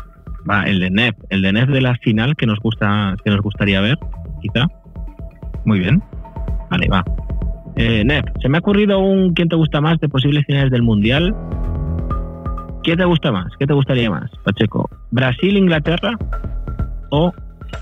[0.49, 3.41] Va, el de Nef, el de Nef de la final que nos gusta, que nos
[3.41, 3.97] gustaría ver,
[4.41, 4.67] quizá.
[5.65, 6.01] Muy bien.
[6.69, 7.03] Vale, va.
[7.75, 10.83] Eh, Nef, se me ha ocurrido un quién te gusta más de posibles finales del
[10.83, 11.35] Mundial.
[12.83, 13.51] ¿Qué te gusta más?
[13.59, 14.89] ¿Qué te gustaría más, Pacheco?
[15.11, 16.17] ¿Brasil, Inglaterra
[17.11, 17.31] o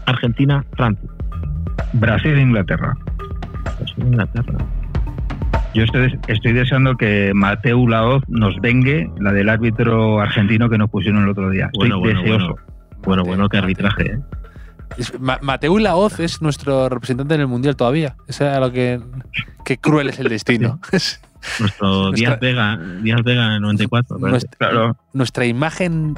[0.05, 1.09] Argentina, Francia?
[1.93, 2.93] Brasil e Inglaterra.
[3.78, 4.57] Brasil, Inglaterra.
[5.74, 10.89] Yo estoy, estoy deseando que Mateu Laoz nos vengue la del árbitro argentino que nos
[10.89, 11.65] pusieron el otro día.
[11.65, 12.45] Estoy Bueno, bueno, deseoso.
[12.47, 12.63] bueno.
[13.03, 14.20] Bueno, bueno, qué arbitraje, ¿eh?
[15.41, 18.15] Mateu Laoz es nuestro representante en el Mundial todavía.
[18.28, 18.99] Es lo que...
[19.63, 20.80] Qué cruel es el destino.
[20.91, 21.22] Es
[21.59, 24.17] Nuestro Díaz Vega, Díaz Vega 94.
[24.20, 24.32] parece.
[24.32, 24.97] nuestra, Claro.
[25.13, 26.15] nuestra imagen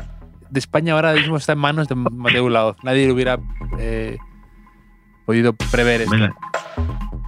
[0.49, 2.77] de España ahora mismo está en manos de Mateu Laoz.
[2.83, 3.37] Nadie lo hubiera
[3.77, 4.17] eh,
[5.25, 6.11] podido prever esto.
[6.15, 6.33] Venga,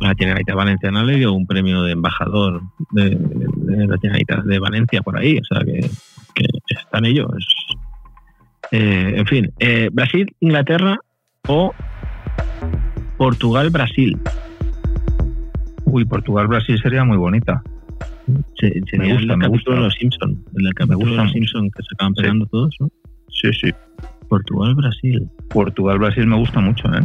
[0.04, 5.02] La Generalitat Valenciana le dio un premio de embajador de, de la Generalitat de Valencia
[5.02, 5.80] por ahí, o sea que,
[6.36, 7.28] que están ellos.
[8.72, 10.98] Eh, en fin, eh, Brasil, Inglaterra
[11.48, 11.74] o
[13.18, 14.18] Portugal, Brasil.
[15.86, 17.62] Uy, Portugal-Brasil sería muy bonita.
[18.60, 19.72] Se- Sería gusta, el me capítulo gusta.
[19.76, 21.34] de los Simpson, el capítulo gusta de los mucho.
[21.34, 22.22] Simpson que se acaban Sí.
[22.22, 22.90] pegando todos, ¿no?
[23.30, 23.72] Sí, sí.
[24.34, 25.30] Portugal, Brasil.
[25.50, 27.02] Portugal-Brasil me gusta mucho, ¿eh?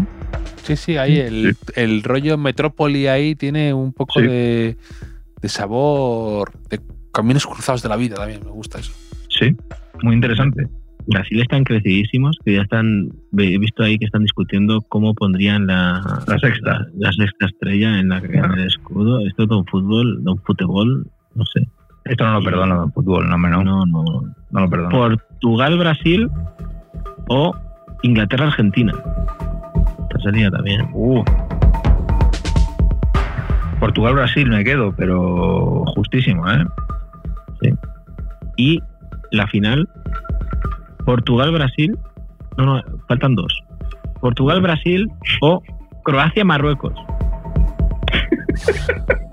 [0.63, 4.27] Sí, sí, ahí el, el rollo Metrópoli ahí tiene un poco Sí.
[4.27, 4.77] de,
[5.43, 6.81] de sabor, de
[7.13, 8.41] caminos cruzados de la vida también.
[8.45, 8.93] Me gusta eso.
[9.29, 9.55] Sí,
[10.03, 10.67] muy interesante.
[11.07, 13.09] Brasil están crecidísimos, que ya están,
[13.39, 16.71] he visto ahí que están discutiendo cómo pondrían la, La sexta.
[16.73, 19.21] la, la sexta estrella en, la, en el escudo.
[19.27, 21.61] Esto es un fútbol, un fútbol, no sé.
[22.05, 24.05] Esto no lo perdono en fútbol, no, no, no, No,
[24.51, 24.61] no.
[24.61, 24.91] lo perdono.
[24.91, 26.29] Portugal, Brasil
[27.29, 27.55] o
[28.03, 28.93] Inglaterra, Argentina.
[30.03, 30.89] Esta sería también.
[30.93, 31.23] Uh.
[33.81, 36.65] Portugal-Brasil me quedo, pero justísimo, ¿eh?
[38.57, 38.83] Y
[39.31, 39.89] la final,
[41.05, 41.97] Portugal-Brasil.
[42.57, 43.63] No, no, faltan dos.
[44.21, 45.07] Portugal-Brasil
[45.43, 45.63] o
[46.03, 46.93] Croacia-Marruecos.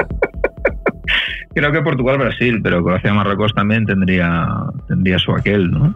[1.56, 4.46] Creo que Portugal-Brasil, pero Croacia-Marruecos también tendría,
[4.88, 5.96] tendría su aquel, ¿no?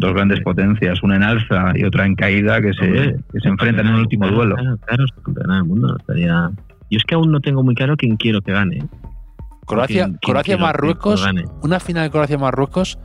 [0.00, 3.86] Dos grandes potencias, una en alza y otra en caída, que se, que se enfrentan
[3.86, 4.54] en el último Claro, duelo.
[4.56, 5.96] Claro, claro, es campeona del mundo.
[5.98, 6.50] Estaría...
[6.90, 8.82] Yo es que aún no tengo muy claro quién quiero que gane.
[9.66, 11.44] Croacia, ¿Quién- quién Croacia que Marruecos, gane?
[11.62, 12.98] una final de Croacia Marruecos.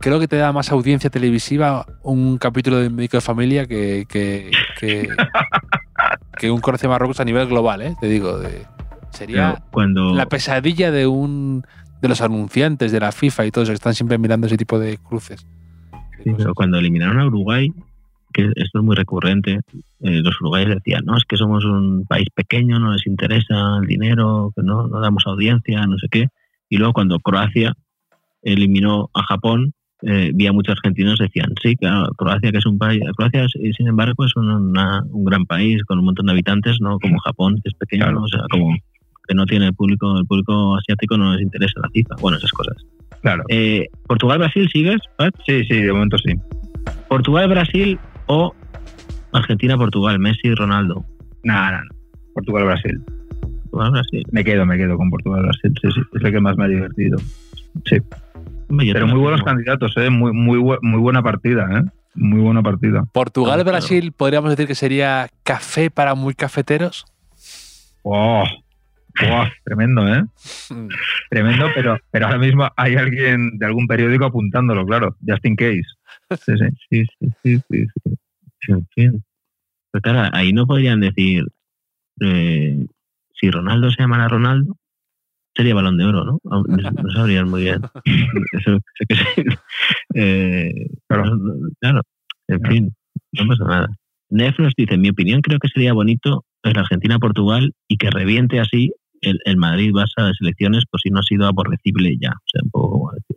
[0.00, 4.50] Creo que te da más audiencia televisiva un capítulo de Médico de Familia que, que,
[4.78, 5.08] que,
[6.38, 7.94] que un Croacia-Marruecos a nivel global, ¿eh?
[8.00, 8.38] te digo.
[8.38, 8.66] De,
[9.10, 11.64] sería cuando la pesadilla de un
[12.04, 14.98] de los anunciantes de la FIFA y todos que están siempre mirando ese tipo de
[14.98, 15.46] cruces.
[16.22, 17.72] Sí, pero cuando eliminaron a Uruguay,
[18.32, 19.60] que esto es muy recurrente,
[20.00, 23.86] eh, los uruguayos decían, no, es que somos un país pequeño, no les interesa el
[23.86, 26.28] dinero, que no, no damos audiencia, no sé qué.
[26.68, 27.72] Y luego cuando Croacia
[28.42, 32.76] eliminó a Japón, eh, vi a muchos argentinos decían, sí, claro, Croacia que es un
[32.76, 36.98] país, Croacia sin embargo es una- un gran país con un montón de habitantes, no
[36.98, 38.18] como Japón, que es pequeño, Claro.
[38.18, 38.24] ¿no?
[38.24, 38.76] o sea, como
[39.26, 42.52] que no tiene el público, el público asiático no les interesa la FIFA, bueno, esas
[42.52, 42.76] cosas.
[43.22, 43.44] Claro.
[43.48, 45.00] Eh, Portugal-Brasil, ¿sigues?
[45.16, 45.34] Pat?
[45.46, 46.34] Sí, sí, de momento sí.
[47.08, 48.54] Portugal-Brasil o
[49.32, 51.04] Argentina-Portugal, Messi-Ronaldo.
[51.42, 51.88] Nada, nada.
[52.34, 53.00] Portugal-Brasil.
[53.70, 54.24] Portugal-Brasil.
[54.30, 55.72] Me quedo, me quedo con Portugal-Brasil.
[55.80, 56.00] Sí, sí.
[56.12, 57.18] Es el que más me ha divertido.
[57.86, 57.96] Sí.
[58.68, 60.10] Yo Pero muy buenos candidatos, ¿eh?
[60.10, 61.82] Muy, muy, muy buena partida, ¿eh?
[62.14, 63.04] Muy buena partida.
[63.12, 67.06] Portugal-Brasil, podríamos decir que sería café para muy cafeteros.
[68.02, 68.44] ¡Oh!
[69.64, 70.24] Tremendo, ¿eh?
[71.30, 75.16] Tremendo, pero, pero ahora mismo hay alguien de algún periódico apuntándolo, claro.
[75.26, 75.82] Just in case.
[76.30, 76.66] Sí, sí.
[76.90, 77.86] Sí, sí, sí, sí,
[78.60, 78.72] sí.
[78.72, 79.24] En fin.
[79.92, 81.44] Pero claro, ahí no podrían decir
[82.20, 82.86] eh,
[83.34, 84.76] si Ronaldo se llamara Ronaldo,
[85.54, 86.40] sería balón de oro, ¿no?
[86.50, 87.82] Aún No, sabrían muy bien.
[88.52, 89.42] Eso, sé que sí.
[90.16, 90.72] Eh,
[91.08, 91.24] Claro.
[91.80, 92.02] claro,
[92.48, 92.74] en Claro.
[92.74, 92.94] fin,
[93.32, 93.88] no pasa nada.
[94.30, 98.58] Nef nos dice, en mi opinión creo que sería bonito en Argentina-Portugal y que reviente
[98.58, 98.92] así
[99.24, 102.30] el, el Madrid-Barça de selecciones por si no ha sido aborrecible ya.
[102.30, 103.36] O sea, un poco como decir,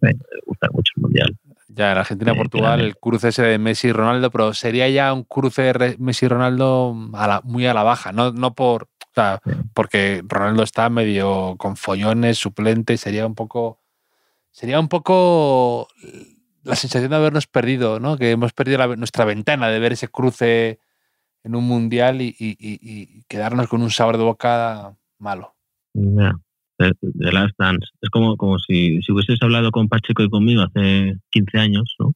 [0.00, 0.12] me
[0.44, 1.36] gusta mucho el Mundial.
[1.68, 2.88] Ya, en Argentina-Portugal, claramente.
[2.88, 7.40] el cruce ese de Messi y Ronaldo, pero sería ya un cruce Messi-Ronaldo a la-
[7.44, 8.84] muy a la baja, no, no por.
[8.84, 9.50] O sea, Sí.
[9.74, 13.80] porque Ronaldo está medio con follones, suplente, sería un poco.
[14.50, 15.88] Sería un poco
[16.64, 18.16] la sensación de habernos perdido, ¿no?
[18.16, 20.78] Que hemos perdido la- nuestra ventana de ver ese cruce
[21.44, 25.54] en un mundial y, y- y- y quedarnos con un sabor de boca malo.
[25.94, 26.32] Ya,
[26.78, 27.86] The, The Last Dance.
[28.00, 32.12] Es como, como si, si hubieses hablado con Pacheco y conmigo hace 15 años, ¿no?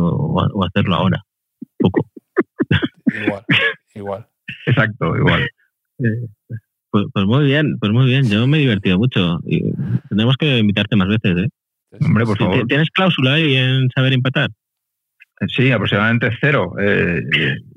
[0.00, 1.22] O, o hacerlo ahora.
[1.60, 2.10] Un poco.
[3.24, 3.44] Igual,
[3.94, 4.26] igual.
[4.66, 5.48] Exacto, igual.
[6.90, 8.28] Pues, pues muy bien, pues muy bien.
[8.28, 9.40] Yo me he divertido mucho.
[9.46, 9.72] Y
[10.08, 11.48] tendremos que invitarte más veces, ¿eh?
[12.00, 12.66] Hombre, por favor.
[12.66, 14.50] ¿Tienes cláusula ahí en saber empatar?
[15.48, 16.74] Sí, aproximadamente cero.
[16.80, 17.20] Eh,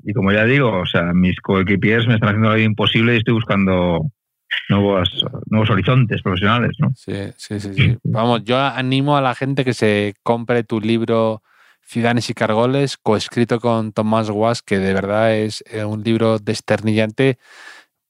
[0.04, 3.18] y como ya digo, o sea, mis coequipiers me están haciendo la vida imposible y
[3.18, 4.10] estoy buscando
[4.68, 6.92] nuevos, nuevos horizontes profesionales, ¿no?
[6.96, 7.96] Sí, sí, sí, sí.
[8.04, 11.42] Vamos, yo animo a la gente que se compre tu libro
[11.82, 17.38] Ciudadanos y Cargoles, coescrito con Tomás Guas, que de verdad es eh, un libro desternillante,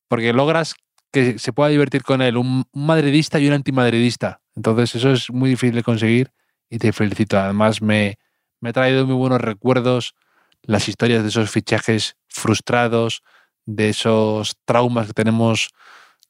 [0.09, 0.75] porque logras
[1.13, 4.41] que se pueda divertir con él un, un madridista y un antimadridista.
[4.57, 6.33] Entonces, eso es muy difícil de conseguir
[6.69, 7.39] y te felicito.
[7.39, 8.19] Además, me,
[8.61, 10.15] me ha traído muy buenos recuerdos
[10.63, 13.23] las historias de esos fichajes frustrados,
[13.65, 15.71] de esos traumas que tenemos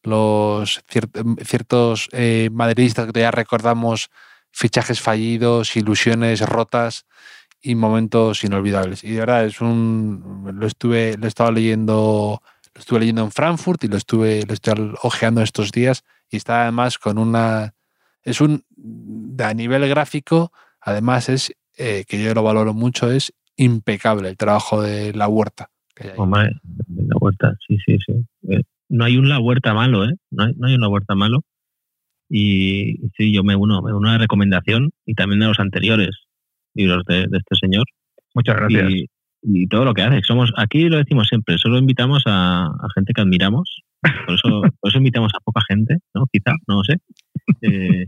[0.08, 4.10] los cier- ciertos eh, madridistas que todavía recordamos
[4.50, 7.06] fichajes fallidos, ilusiones rotas
[7.60, 9.04] y momentos inolvidables.
[9.04, 12.42] Y de verdad es un lo estuve lo he estado leyendo
[12.74, 16.62] lo estuve leyendo en Frankfurt y lo estuve lo estoy ojeando estos días y está
[16.62, 17.74] además con una
[18.22, 18.64] es un
[19.42, 24.80] a nivel gráfico además es eh, que yo lo valoro mucho es impecable el trabajo
[24.80, 26.12] de la huerta que
[27.08, 28.56] la huerta, sí, sí, sí.
[28.88, 30.14] No hay un la huerta malo, ¿eh?
[30.30, 31.42] No hay, no hay una huerta malo.
[32.30, 35.60] Y y sí, yo me uno, me uno a la recomendación y también de los
[35.60, 36.10] anteriores
[36.74, 37.84] libros de, de este señor.
[38.34, 38.90] Muchas gracias.
[38.90, 39.06] Y,
[39.42, 40.20] y todo lo que hace.
[40.22, 43.82] Somos, aquí lo decimos siempre, solo invitamos a, a gente que admiramos.
[44.26, 46.26] Por eso, por eso invitamos a poca gente, ¿no?
[46.30, 46.96] Quizá, no lo sé.
[47.62, 48.06] Eh,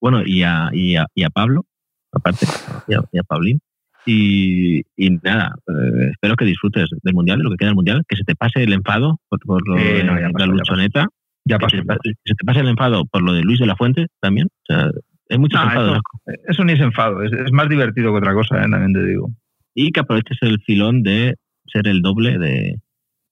[0.00, 1.64] bueno, y a, y, a, y a Pablo,
[2.12, 2.46] aparte,
[2.88, 3.60] y a, y a Paulín.
[4.06, 8.02] Y, y nada, eh, espero que disfrutes del Mundial, de lo que queda del Mundial,
[8.08, 11.06] que se te pase el enfado por, por lo de no, la pasó, luchoneta,
[11.44, 11.98] ya que pasó.
[12.02, 14.46] se, te pase el enfado por lo de Luis de la Fuente también.
[14.46, 14.90] O sea,
[15.28, 15.98] hay muchos No, enfados.
[16.26, 18.70] eso- Eso ni es enfado, es, es más divertido que otra cosa, ¿eh?
[18.70, 19.30] también te digo.
[19.74, 21.34] y que aproveches el filón de
[21.66, 22.76] ser el doble de,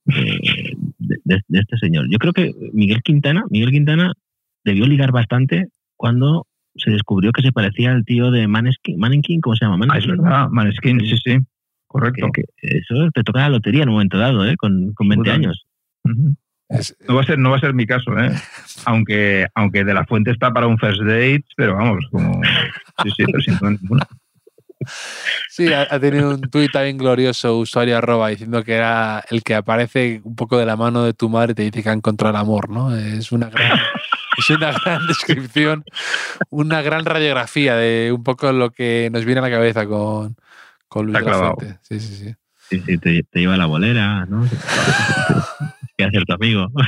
[0.04, 2.06] de, de- de este señor.
[2.10, 4.12] Yo creo que Miguel Quintana, Miguel Quintana
[4.64, 5.66] debió ligar bastante
[5.96, 6.46] cuando
[6.78, 9.76] se descubrió que se parecía al tío de Maneskin, Maneskin ¿cómo se llama?
[9.90, 10.22] Ah, es Maneskin.
[10.24, 11.38] verdad, Maneskin, sí, sí.
[11.86, 12.28] Correcto.
[12.32, 14.56] Que- que eso te toca la lotería en un momento dado, ¿eh?
[14.56, 15.46] con, con 20 Totalmente.
[15.48, 15.64] años.
[17.08, 18.30] No va a ser, no va a ser mi caso, ¿eh?
[18.84, 22.40] Aunque, aunque de la fuente está para un first date, pero vamos, como.
[23.02, 24.06] Sí, sí, pero sin duda ninguna.
[25.48, 29.54] Sí, ha, ha tenido un tuit también glorioso, usuario arroba, diciendo que era el que
[29.54, 32.34] aparece un poco de la mano de tu madre y te dice que ha encontrado
[32.34, 32.94] el amor, ¿no?
[32.94, 33.78] Es una gran,
[34.50, 35.84] es una gran descripción,
[36.50, 40.36] una gran radiografía de un poco lo que nos viene a la cabeza con,
[40.88, 41.52] con Luis de la.
[41.54, 41.78] Fuente.
[41.82, 42.34] Sí, sí, sí.
[42.70, 44.46] Sí, sí, te, te lleva la bolera, ¿no?
[45.96, 46.66] que hacer tu amigo.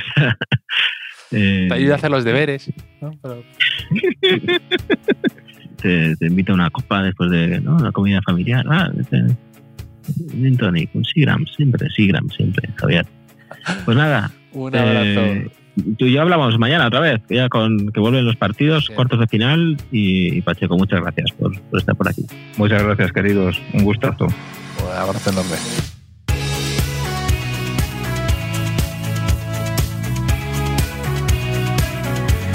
[1.32, 2.72] Eh, Te ayuda a hacer los deberes.
[3.00, 3.12] ¿no?
[3.22, 3.44] Pero-
[5.76, 7.76] te, te invita a una copa después de ¿no?
[7.76, 8.64] una comida familiar.
[8.68, 9.36] Ah, este,
[10.58, 13.06] tonic, un Seagram, siempre, Seagram, siempre, Javier.
[13.84, 15.20] Pues nada, Un abrazo.
[15.20, 15.50] eh,
[15.98, 18.94] tú y yo hablamos mañana otra vez, ya con que vuelven los partidos, Sí.
[18.94, 22.24] cuartos de final y, y Pacheco, muchas gracias por, por estar por aquí.
[22.56, 23.60] Muchas gracias, queridos.
[23.74, 24.26] Un gustazo.
[24.26, 25.99] Un abrazo enorme.